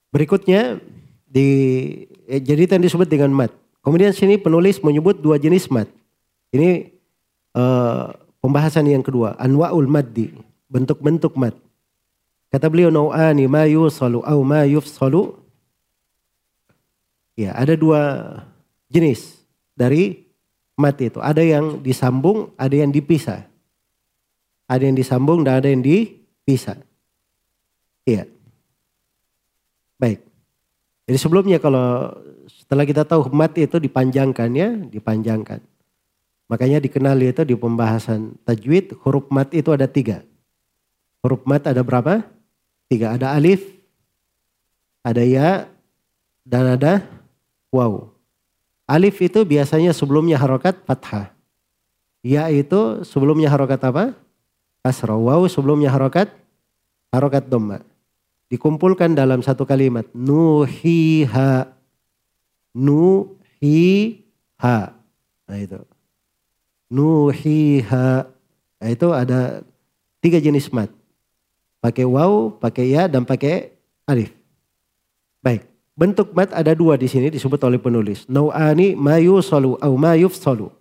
[0.10, 0.82] Berikutnya
[1.30, 1.48] di
[2.26, 3.54] eh, jadi yang disebut dengan mat.
[3.86, 5.86] Kemudian sini penulis menyebut dua jenis mat.
[6.50, 6.90] Ini
[7.54, 10.34] uh, pembahasan yang kedua, anwaul maddi,
[10.72, 11.54] bentuk-bentuk mat.
[12.54, 15.36] Kata beliau nau'ani ma yusalu au ma yufsalu.
[17.34, 18.02] Ya, ada dua
[18.88, 19.42] jenis
[19.74, 20.30] dari
[20.78, 21.18] mat itu.
[21.18, 23.53] Ada yang disambung, ada yang dipisah.
[24.68, 26.80] Ada yang disambung dan ada yang dipisah.
[28.08, 28.28] Iya.
[30.00, 30.24] Baik.
[31.08, 32.16] Jadi sebelumnya kalau
[32.48, 35.60] setelah kita tahu mat itu dipanjangkan ya, dipanjangkan.
[36.48, 40.24] Makanya dikenali itu di pembahasan tajwid huruf mat itu ada tiga.
[41.24, 42.24] Huruf mat ada berapa?
[42.92, 43.16] Tiga.
[43.16, 43.64] Ada alif,
[45.04, 45.68] ada ya,
[46.44, 47.04] dan ada
[47.72, 48.12] waw.
[48.84, 51.32] Alif itu biasanya sebelumnya harokat fathah.
[52.24, 54.16] Ya itu sebelumnya harokat apa?
[54.84, 55.16] Kasrah.
[55.18, 56.30] Waw sebelumnya harokat
[57.10, 57.80] harokat dhamma.
[58.52, 60.06] Dikumpulkan dalam satu kalimat.
[60.12, 61.72] Nuhiha.
[62.76, 64.20] Nuhiha.
[65.48, 65.82] Nah itu
[66.94, 68.30] nuhiha.
[68.78, 69.66] Nah, itu ada
[70.22, 70.94] tiga jenis mat.
[71.82, 73.74] Pakai waw, pakai ya, dan pakai
[74.06, 74.30] alif.
[75.42, 75.66] Baik.
[75.94, 78.26] Bentuk mat ada dua di sini disebut oleh penulis.
[78.26, 80.74] Nau'ani mayu solu au mayuf solu.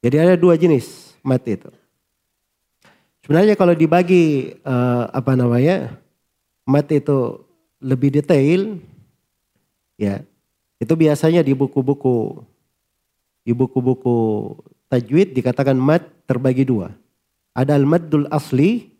[0.00, 1.68] Jadi ada dua jenis mat itu.
[3.28, 6.00] Sebenarnya kalau dibagi uh, apa namanya
[6.64, 7.44] mat itu
[7.76, 8.80] lebih detail,
[10.00, 10.24] ya
[10.80, 12.40] itu biasanya di buku-buku
[13.44, 14.16] di buku-buku
[14.88, 16.88] tajwid dikatakan mad terbagi dua.
[17.52, 18.96] Ada al-maddul asli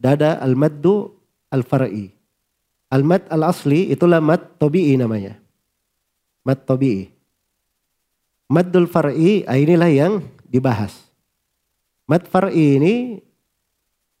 [0.00, 1.12] dan ada al-maddu
[1.52, 2.16] al-far'i.
[2.88, 5.36] Al-mad al-asli itulah mad tobi'i namanya.
[6.48, 7.12] Mad tobi'i.
[8.48, 10.96] Maddul far'i ah, inilah yang dibahas.
[12.08, 13.20] Mad far'i ini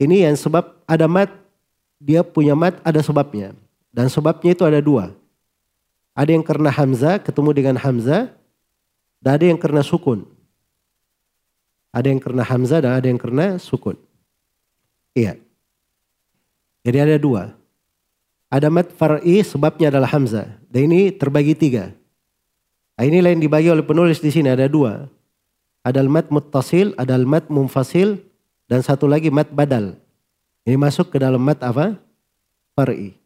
[0.00, 1.28] ini yang sebab ada mad
[2.00, 3.52] dia punya mad ada sebabnya.
[3.92, 5.12] Dan sebabnya itu ada dua.
[6.16, 8.32] Ada yang karena hamzah ketemu dengan hamzah
[9.20, 10.24] dan ada yang karena sukun.
[11.90, 13.98] Ada yang karena Hamzah dan ada yang karena sukun.
[15.10, 15.34] Iya.
[16.86, 17.50] Jadi ada dua.
[18.46, 20.46] Ada mat far'i sebabnya adalah Hamzah.
[20.70, 21.90] Dan ini terbagi tiga.
[22.94, 25.10] Nah, ini lain dibagi oleh penulis di sini ada dua.
[25.82, 28.22] Ada mat muttasil, ada mat mumfasil,
[28.70, 29.98] dan satu lagi mat badal.
[30.62, 31.98] Ini masuk ke dalam mat apa?
[32.78, 33.18] Far'i.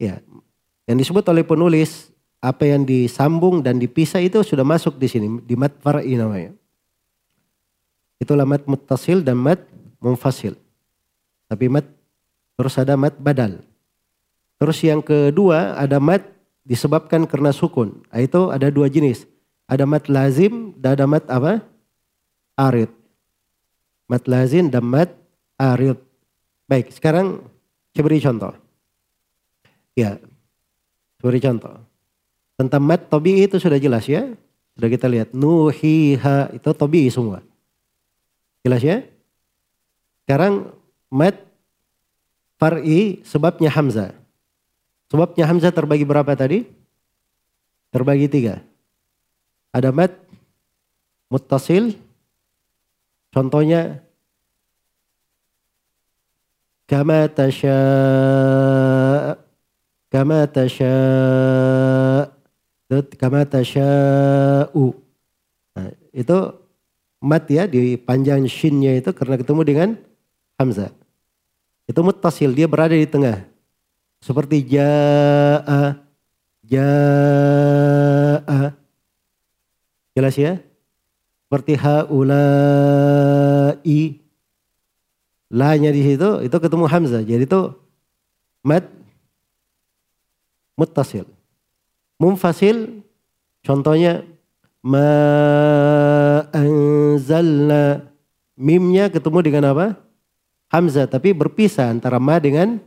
[0.00, 0.24] Ya.
[0.88, 2.08] Yang disebut oleh penulis
[2.40, 6.56] apa yang disambung dan dipisah itu sudah masuk di sini di mat far'i namanya.
[8.16, 9.60] Itulah mat muttasil dan mat
[10.00, 10.56] munfasil.
[11.44, 11.84] Tapi mat
[12.56, 13.60] terus ada mat badal.
[14.56, 16.24] Terus yang kedua ada mat
[16.64, 18.00] disebabkan karena sukun.
[18.08, 19.28] Itu ada dua jenis.
[19.68, 21.60] Ada mat lazim dan ada mat apa?
[22.56, 22.99] Arid.
[24.10, 25.14] Mat lazim dan mat
[25.54, 25.94] arid.
[26.66, 27.46] Baik, sekarang
[27.94, 28.50] saya beri contoh.
[29.94, 30.18] Ya,
[31.22, 31.78] beri contoh.
[32.58, 34.34] Tentang mat tobi itu sudah jelas ya.
[34.74, 35.30] Sudah kita lihat.
[35.30, 37.38] Nuhiha itu tobi semua.
[38.66, 39.06] Jelas ya?
[40.26, 40.74] Sekarang
[41.06, 41.38] mat
[42.60, 44.12] far'i sebabnya Hamzah.
[45.10, 46.66] Sebabnya Hamzah terbagi berapa tadi?
[47.90, 48.62] Terbagi tiga.
[49.70, 50.14] Ada mat
[51.30, 51.94] muttasil.
[53.30, 54.02] Contohnya
[56.90, 57.78] kama tasya
[60.10, 60.94] kama tasya
[63.14, 64.84] kama tasya'u.
[65.78, 66.38] Nah, itu
[67.22, 69.88] mat ya di panjang shinnya itu karena ketemu dengan
[70.58, 70.90] hamzah.
[71.86, 73.46] Itu muttasil, dia berada di tengah.
[74.22, 75.98] Seperti ja'a,
[76.66, 78.60] ja'a.
[80.14, 80.58] Jelas ya?
[81.50, 82.22] Seperti haula'i.
[85.50, 87.26] La-nya di situ, itu ketemu hamzah.
[87.26, 87.74] Jadi itu
[88.62, 88.86] mat
[90.78, 91.26] muttasil.
[92.22, 93.02] Mumfasil,
[93.66, 94.22] contohnya
[94.78, 95.10] ma
[96.54, 98.06] anzalna
[98.54, 99.98] mimnya ketemu dengan apa?
[100.70, 102.78] Hamzah tapi berpisah antara ma dengan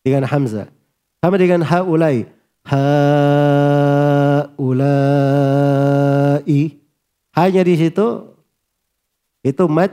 [0.00, 0.72] dengan hamzah.
[1.20, 2.24] Sama dengan haulai.
[2.64, 3.04] Haulai.
[7.34, 8.30] Hanya di situ
[9.42, 9.90] itu mat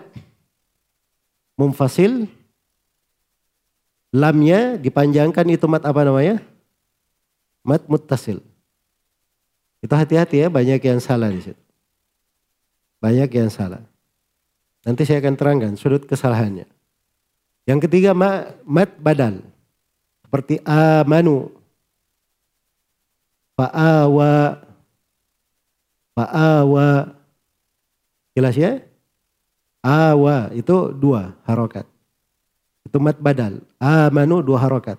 [1.58, 2.30] mumfasil
[4.14, 6.38] lamnya dipanjangkan itu mat apa namanya?
[7.66, 8.40] Mat muttasil.
[9.82, 11.62] Itu hati-hati ya, banyak yang salah di situ.
[13.02, 13.82] Banyak yang salah.
[14.86, 16.70] Nanti saya akan terangkan sudut kesalahannya.
[17.66, 19.42] Yang ketiga mat badal.
[20.26, 21.50] Seperti amanu.
[23.58, 24.62] Fa'awa.
[26.14, 27.21] Fa'awa.
[28.32, 28.80] Jelas ya?
[29.82, 31.90] Awa itu dua harokat.
[32.86, 33.66] Itu mat badal.
[33.82, 34.98] Amanu dua harokat.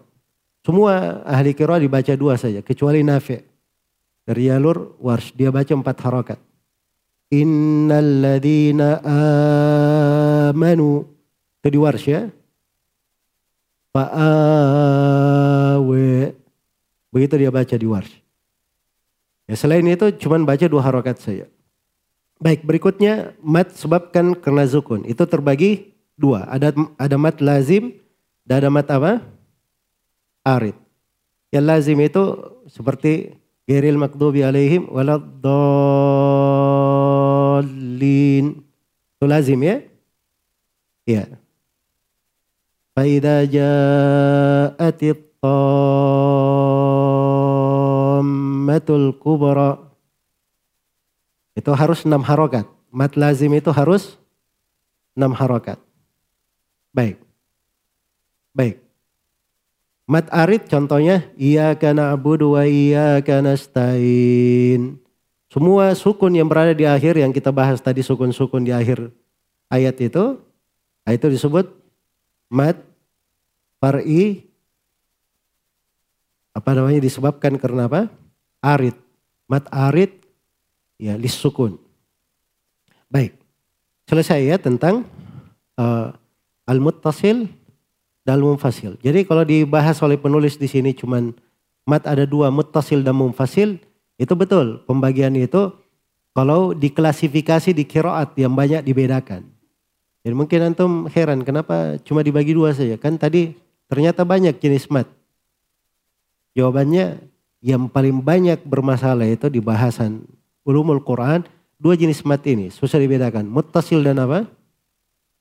[0.63, 2.63] Semua ahli kira dibaca dua saja.
[2.63, 3.39] Kecuali Nafi.
[4.23, 5.35] Dari jalur wars.
[5.35, 6.39] Dia baca empat harokat.
[7.33, 9.01] Innalladzina
[10.53, 11.07] amanu.
[11.63, 12.27] Itu di wars ya.
[13.93, 15.33] Fa'awe.
[17.13, 18.09] Begitu dia baca di wars.
[19.47, 21.45] Ya, selain itu cuman baca dua harokat saja.
[22.43, 25.07] Baik, berikutnya mat sebabkan karena zukun.
[25.07, 26.43] Itu terbagi dua.
[26.51, 28.03] Ada ada mat lazim
[28.43, 29.23] dan ada mat apa?
[30.43, 30.75] Arid.
[31.55, 32.35] Yang lazim itu
[32.67, 35.39] seperti geril makdubi alaihim waladdallin.
[39.15, 39.87] Itu lazim ya?
[41.07, 41.39] Iya.
[42.99, 45.31] Fa'idha ja'atit
[48.73, 49.92] tammatul kubra
[51.53, 52.65] itu harus enam harokat.
[52.93, 54.21] Mat lazim itu harus
[55.17, 55.81] enam harokat.
[56.93, 57.21] Baik.
[58.53, 58.81] Baik.
[60.05, 61.73] Mat arid contohnya iya
[62.13, 65.01] abudu wa iya kana stain.
[65.49, 69.13] Semua sukun yang berada di akhir yang kita bahas tadi sukun-sukun di akhir
[69.69, 70.41] ayat itu,
[71.05, 71.69] itu disebut
[72.49, 72.81] mat
[73.81, 74.49] far'i
[76.53, 78.09] apa namanya disebabkan karena apa?
[78.61, 78.97] Arid.
[79.49, 80.22] Mat arid
[81.03, 81.83] ya lisukun.
[83.11, 83.35] Baik.
[84.07, 85.03] Selesai ya tentang
[85.75, 86.15] uh,
[86.71, 87.51] al-muttasil
[88.23, 88.95] dan al-munfasil.
[89.03, 91.35] Jadi kalau dibahas oleh penulis di sini cuman
[91.83, 93.83] mat ada dua muttasil dan munfasil
[94.15, 94.87] itu betul.
[94.87, 95.75] Pembagian itu
[96.31, 99.43] kalau diklasifikasi di kiroat yang banyak dibedakan.
[100.23, 102.95] Jadi mungkin antum heran kenapa cuma dibagi dua saja.
[102.95, 103.59] Kan tadi
[103.91, 105.11] ternyata banyak jenis mat.
[106.55, 107.27] Jawabannya
[107.59, 110.23] yang paling banyak bermasalah itu di bahasan
[110.63, 111.47] ulumul Quran
[111.79, 113.47] dua jenis mat ini susah dibedakan.
[113.47, 114.47] Muttasil dan apa?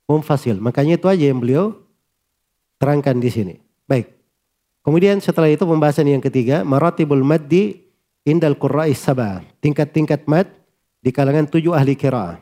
[0.10, 1.77] Mumfasil makanya itu aja yang beliau
[2.81, 3.56] terangkan di sini.
[3.85, 4.11] Baik.
[4.81, 7.85] Kemudian setelah itu pembahasan yang ketiga maratibul maddi
[8.26, 10.49] indal qurra'is sabah tingkat-tingkat mad
[11.02, 12.41] di kalangan tujuh ahli kiraah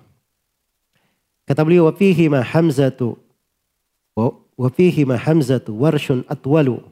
[1.49, 3.17] kata beliau wa fihi ma hamzatu
[4.59, 6.83] wa fihi ma hamzatu warshun atwalu.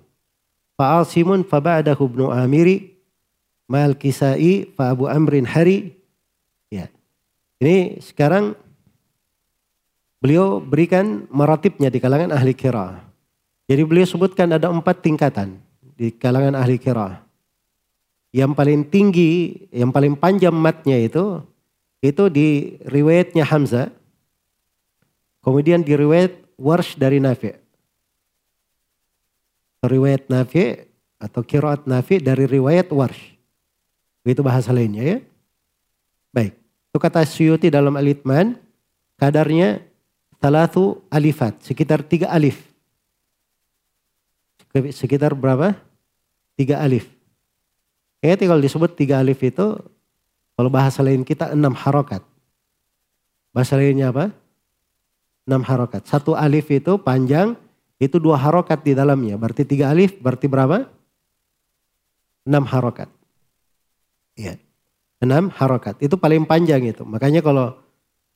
[0.77, 2.96] Fa'asimun fa'ba'dahu ibnu Amiri
[3.67, 5.93] mal kisai fa Abu Amrin Hari.
[6.73, 6.89] Ya.
[7.61, 8.57] Ini sekarang
[10.23, 13.03] beliau berikan meratibnya di kalangan ahli kira.
[13.67, 15.59] Jadi beliau sebutkan ada empat tingkatan
[15.99, 17.21] di kalangan ahli kira.
[18.31, 19.31] Yang paling tinggi,
[19.71, 21.43] yang paling panjang matnya itu,
[21.99, 23.91] itu di riwayatnya Hamzah.
[25.43, 27.67] Kemudian di riwayat Warsh dari Nafi'
[29.87, 30.83] riwayat Nafi
[31.17, 33.36] atau kiraat Nafi dari riwayat Warsh.
[34.27, 35.17] Itu bahasa lainnya ya.
[36.35, 36.59] Baik.
[36.91, 38.59] Itu kata Syuuti dalam Alitman.
[39.15, 39.81] Kadarnya
[40.37, 41.63] talatu alifat.
[41.63, 42.59] Sekitar tiga alif.
[44.93, 45.73] Sekitar berapa?
[46.59, 47.09] Tiga alif.
[48.21, 49.79] Ya, kalau disebut tiga alif itu.
[50.57, 52.25] Kalau bahasa lain kita enam harokat.
[53.53, 54.33] Bahasa lainnya apa?
[55.45, 56.05] Enam harokat.
[56.05, 57.53] Satu alif itu panjang
[57.97, 59.37] itu dua harokat di dalamnya.
[59.37, 60.85] Berarti tiga alif, berarti berapa?
[62.45, 63.16] Enam harokat.
[64.37, 64.61] Iya.
[65.17, 65.97] Enam harokat.
[65.97, 67.01] Itu paling panjang itu.
[67.01, 67.73] Makanya kalau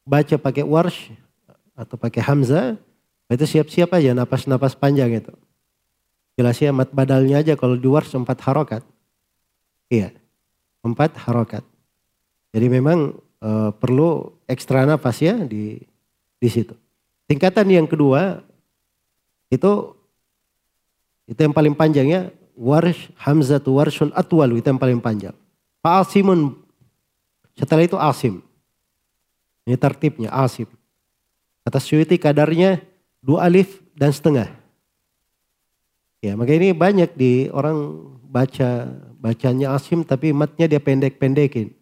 [0.02, 1.14] baca pakai warsh
[1.78, 2.76] atau pakai hamzah,
[3.30, 5.32] itu siap-siap aja napas-napas panjang itu.
[6.36, 8.84] Jelas ya mat badalnya aja kalau di warsh empat harokat.
[9.94, 10.10] Iya.
[10.82, 11.62] Empat harokat.
[12.52, 15.78] Jadi memang e, perlu ekstra nafas ya di
[16.42, 16.74] di situ.
[17.30, 18.42] Tingkatan yang kedua
[19.54, 19.94] itu
[21.30, 22.22] itu yang paling panjang ya.
[22.58, 25.38] Warsh Hamzatu Warshun Atwalu itu yang paling panjang.
[25.82, 26.62] Asimun
[27.58, 28.46] setelah itu Asim.
[29.66, 30.70] Ini tertibnya Asim.
[31.66, 32.82] Kata Syuiti kadarnya
[33.22, 34.50] dua alif dan setengah.
[36.22, 41.74] Ya, maka ini banyak di orang baca bacanya Asim tapi matnya dia pendek-pendekin.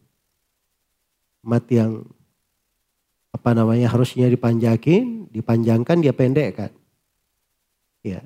[1.44, 2.04] Mat yang
[3.32, 6.72] apa namanya harusnya dipanjakin, dipanjangkan dia pendekkan.
[8.04, 8.20] Ya.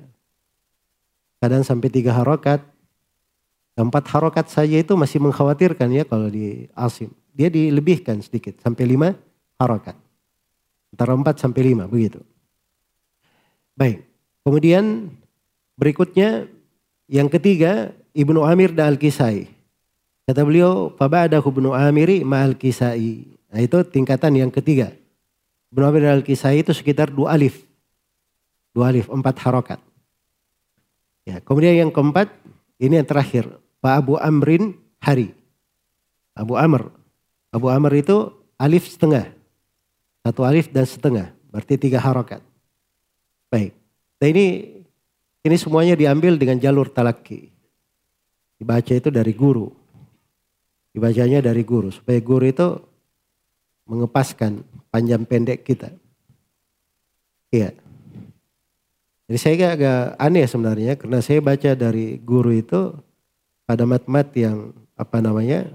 [1.38, 2.73] Kadang sampai tiga harokat.
[3.74, 7.10] Empat harokat saja itu masih mengkhawatirkan ya kalau di asim.
[7.34, 9.08] Dia dilebihkan sedikit sampai lima
[9.58, 9.98] harokat.
[10.94, 12.22] Antara empat sampai lima begitu.
[13.74, 14.06] Baik.
[14.46, 15.10] Kemudian
[15.74, 16.46] berikutnya
[17.10, 19.50] yang ketiga Ibnu Amir dan Al-Kisai.
[20.24, 23.26] Kata beliau, Faba'adahu Ibnu Amiri ma'al Kisai.
[23.50, 24.94] Nah itu tingkatan yang ketiga.
[25.74, 27.66] Ibnu Amir dan Al-Kisai itu sekitar dua alif.
[28.70, 29.82] Dua alif, empat harokat.
[31.26, 32.30] Ya, kemudian yang keempat,
[32.78, 33.46] ini yang terakhir.
[33.78, 35.36] Pak Abu Amrin Hari.
[36.34, 36.90] Abu Amr.
[37.54, 39.30] Abu Amr itu alif setengah.
[40.24, 41.30] Satu alif dan setengah.
[41.52, 42.40] Berarti tiga harokat.
[43.52, 43.76] Baik.
[44.18, 44.46] Nah ini
[45.44, 47.52] ini semuanya diambil dengan jalur talaki.
[48.58, 49.68] Dibaca itu dari guru.
[50.90, 51.92] Dibacanya dari guru.
[51.92, 52.68] Supaya guru itu
[53.84, 55.92] mengepaskan panjang pendek kita.
[57.52, 57.83] Iya.
[59.24, 62.92] Jadi saya agak, agak aneh sebenarnya karena saya baca dari guru itu
[63.64, 65.72] pada mat-mat yang apa namanya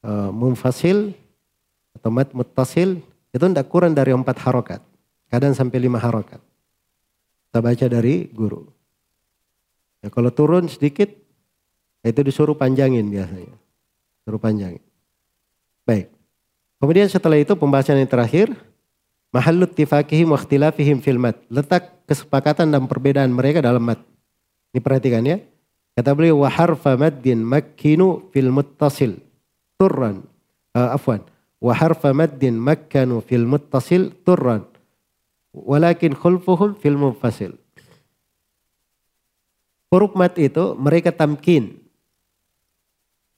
[0.00, 1.12] uh, mumfasil
[1.92, 4.80] atau mat mutasil itu tidak kurang dari empat harokat.
[5.28, 6.40] Kadang sampai lima harokat.
[7.48, 8.64] Kita baca dari guru.
[10.00, 11.08] Ya, kalau turun sedikit
[12.02, 13.56] itu disuruh panjangin biasanya.
[14.24, 14.82] Suruh panjangin.
[15.84, 16.08] Baik.
[16.80, 18.50] Kemudian setelah itu pembahasan yang terakhir
[19.32, 21.40] Mahallut tifakihim wa ikhtilafihim fil mat.
[21.48, 24.00] Letak kesepakatan dan perbedaan mereka dalam mat.
[24.76, 25.40] Ini perhatikan ya.
[25.96, 29.16] Kata beliau wa harfa maddin makkinu fil muttasil
[29.80, 30.28] turran.
[30.76, 31.24] Uh, afwan.
[31.64, 34.68] Wa harfa maddin makkanu fil muttasil turran.
[35.56, 37.56] Walakin khulfuhum fil munfasil.
[39.88, 41.80] Huruf mat itu mereka tamkin.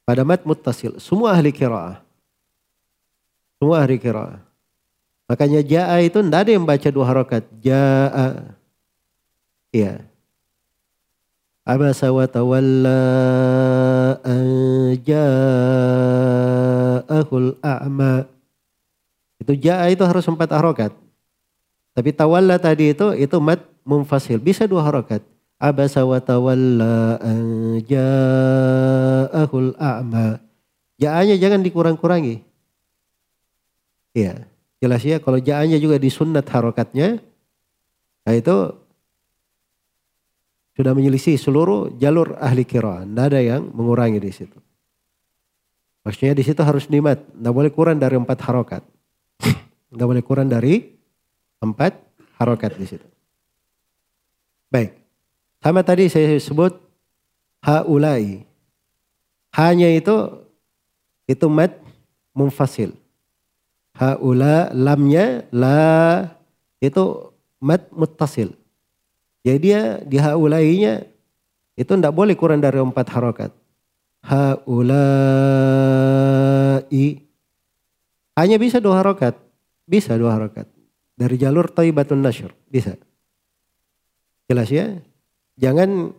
[0.02, 0.98] Pada mat muttasil.
[0.98, 2.02] Semua ahli kiraah.
[3.58, 4.53] Semua ahli kiraah.
[5.24, 7.48] Makanya ja'a itu tidak ada yang baca dua harokat.
[7.64, 8.52] Ja'a.
[9.72, 10.04] Iya.
[11.64, 13.00] Abasa wa tawalla
[15.00, 16.06] ja'ahul
[17.64, 18.28] a'ma.
[19.40, 20.92] Itu ja'a itu harus empat harokat.
[21.96, 24.36] Tapi tawalla tadi itu itu mat mumfasil.
[24.36, 25.24] Bisa dua harokat.
[25.56, 27.16] Abasa wa tawalla
[27.80, 30.36] ja'ahul a'ma.
[31.00, 32.44] Ja'anya jangan dikurang-kurangi.
[34.12, 34.52] Iya.
[34.84, 37.16] Jelas ya kalau ja'anya juga disunat harokatnya.
[38.28, 38.76] Nah itu
[40.76, 43.08] sudah menyelisih seluruh jalur ahli kiraan.
[43.16, 44.60] Tidak ada yang mengurangi di situ.
[46.04, 47.16] Maksudnya di situ harus nimat.
[47.16, 48.84] Tidak boleh kurang dari empat harokat.
[49.88, 50.84] Tidak boleh kurang dari
[51.64, 51.96] empat
[52.36, 53.08] harokat di situ.
[54.68, 55.00] Baik.
[55.64, 56.76] Sama tadi saya sebut
[57.64, 58.44] haulai.
[59.56, 60.44] Hanya itu
[61.24, 61.72] itu mat
[62.36, 62.92] mumfasil
[63.94, 66.26] haula lamnya la
[66.82, 67.30] itu
[67.62, 68.52] mat muttasil.
[69.44, 71.04] Jadi dia di haulainya
[71.76, 73.52] itu tidak boleh kurang dari empat harokat.
[74.24, 75.04] Haulai
[78.34, 79.36] hanya bisa dua harokat.
[79.84, 80.66] Bisa dua harokat.
[81.14, 82.50] Dari jalur taibatun nasyur.
[82.66, 82.96] Bisa.
[84.48, 84.98] Jelas ya?
[85.60, 86.10] Jangan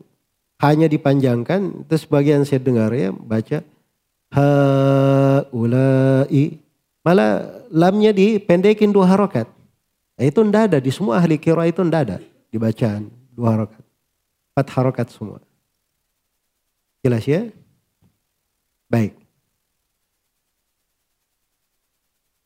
[0.61, 1.83] hanya dipanjangkan.
[1.89, 3.65] Itu sebagian saya dengar ya baca.
[4.31, 5.49] Haulai
[7.05, 9.49] Malah lamnya dipendekin dua harokat.
[10.15, 12.17] Nah, itu ndak ada di semua ahli kira itu ndak ada
[12.49, 13.83] di bacaan dua harokat.
[14.55, 15.39] Empat harokat semua.
[17.03, 17.51] Jelas ya?
[18.87, 19.13] Baik.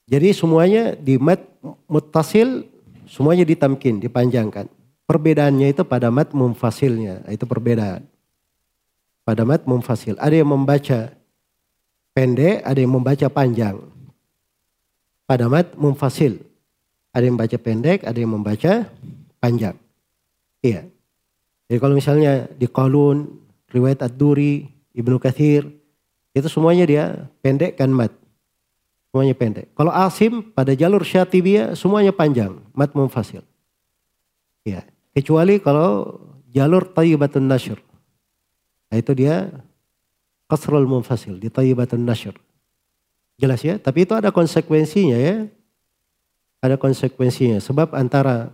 [0.10, 1.46] Jadi semuanya di mat
[1.86, 2.66] mutasil
[3.06, 4.66] semuanya ditamkin, dipanjangkan.
[5.06, 8.06] Perbedaannya itu pada mat mumfasilnya, itu perbedaan.
[9.22, 10.18] Pada mat mumfasil.
[10.18, 11.14] Ada yang membaca
[12.18, 13.78] pendek, ada yang membaca panjang
[15.30, 16.42] pada mat mumfasil.
[17.14, 18.90] Ada yang baca pendek, ada yang membaca
[19.38, 19.78] panjang.
[20.66, 20.90] Iya.
[21.70, 23.30] Jadi kalau misalnya di Qalun,
[23.70, 24.66] riwayat Ad-Duri,
[24.98, 25.70] Ibnu Kathir,
[26.34, 27.06] itu semuanya dia
[27.46, 28.10] pendek kan mat.
[29.10, 29.70] Semuanya pendek.
[29.78, 33.46] Kalau Asim pada jalur Syatibiyah semuanya panjang, mat mumfasil.
[34.66, 34.82] Iya.
[35.14, 36.18] Kecuali kalau
[36.50, 37.78] jalur Tayyibatun Nashr.
[38.90, 39.50] Nah itu dia
[40.50, 42.34] Qasrul Munfasil di Tayyibatun Nashr.
[43.40, 45.48] Jelas ya, tapi itu ada konsekuensinya ya.
[46.60, 47.64] Ada konsekuensinya.
[47.64, 48.52] Sebab antara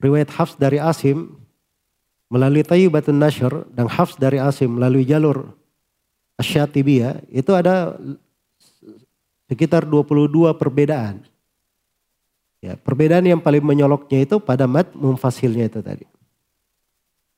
[0.00, 1.36] riwayat Hafs dari Asim
[2.32, 5.52] melalui Tayyibatun Nashr dan Hafs dari Asim melalui jalur
[6.36, 7.96] Asyatibiyah itu ada
[9.48, 11.24] sekitar 22 perbedaan.
[12.60, 16.04] Ya, perbedaan yang paling menyoloknya itu pada mat mumfasilnya itu tadi.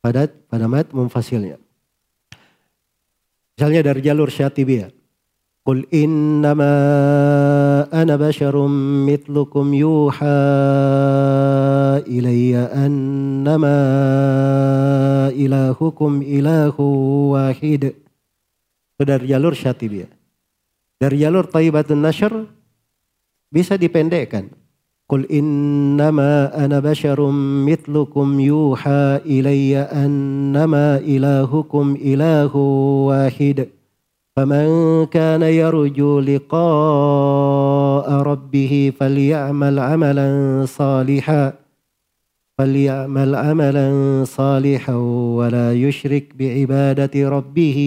[0.03, 1.59] Pada pada mat mumfasilnya.
[3.55, 4.98] Misalnya dari jalur Syatibiyah.
[5.64, 6.76] قل إنما
[8.02, 8.68] أنا بشر
[9.08, 10.44] مثلكم يوحى
[12.04, 13.80] إلي أنما
[15.32, 16.76] إلهكم إله
[17.32, 17.84] واحد
[18.94, 20.12] itu dari jalur syatibiyah
[21.02, 22.46] dari jalur taibatun nashr
[23.50, 24.54] bisa dipendekkan
[25.04, 27.36] Qul innama ana basyarum
[27.68, 33.68] mitlukum yuha ilayya annama ilahukum ilahu wahid
[34.38, 34.66] فمن
[35.06, 40.30] كان يرجو لقاء ربه فليعمل عملا
[40.66, 41.54] صالحا
[42.58, 43.88] فليعمل عملا
[44.26, 44.96] صالحا
[45.38, 47.78] ولا يشرك بعبادة ربه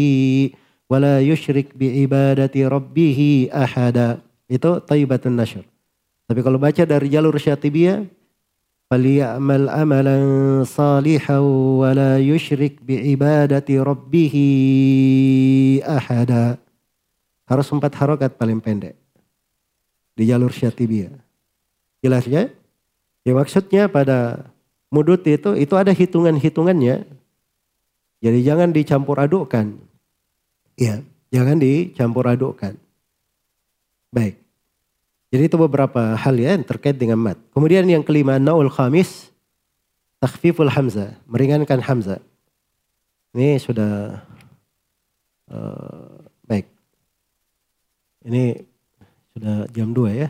[0.90, 4.10] ولا يشرك بعبادة ربه أحدا
[4.46, 5.66] itu taibatun nasyr
[6.30, 8.06] tapi kalau baca dari jalur syatibiyah
[8.90, 10.18] فليعمل عملا
[10.62, 11.38] صالحا
[11.82, 14.34] ولا يشرك بعبادة ربه
[15.82, 16.46] أحدا
[17.46, 18.98] harus empat harokat paling pendek
[20.18, 21.14] di jalur syatibiyah.
[22.02, 22.50] Jelas ya?
[23.26, 24.50] Ya maksudnya pada
[24.90, 27.06] mudut itu itu ada hitungan-hitungannya.
[28.22, 29.78] Jadi jangan dicampur adukkan.
[30.78, 32.74] Ya, jangan dicampur adukkan.
[34.14, 34.39] Baik.
[35.31, 37.39] Jadi itu beberapa hal ya yang terkait dengan mat.
[37.55, 39.31] Kemudian yang kelima, naul khamis,
[40.19, 42.19] takhfiful hamzah, meringankan hamzah.
[43.31, 44.19] Ini sudah
[45.47, 46.67] uh, baik.
[48.27, 48.59] Ini
[49.31, 50.27] sudah jam 2 ya.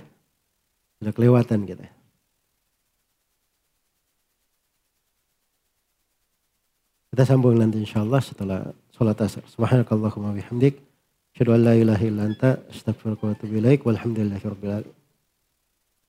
[1.01, 1.89] Sudah kelewatan kita.
[7.09, 9.41] Kita sambung nanti insyaallah setelah sholat asar.
[9.49, 10.90] Subhanakallahumma bihamdik.
[11.41, 15.00] Asyhadu an la ilaha illa anta astaghfiruka wa.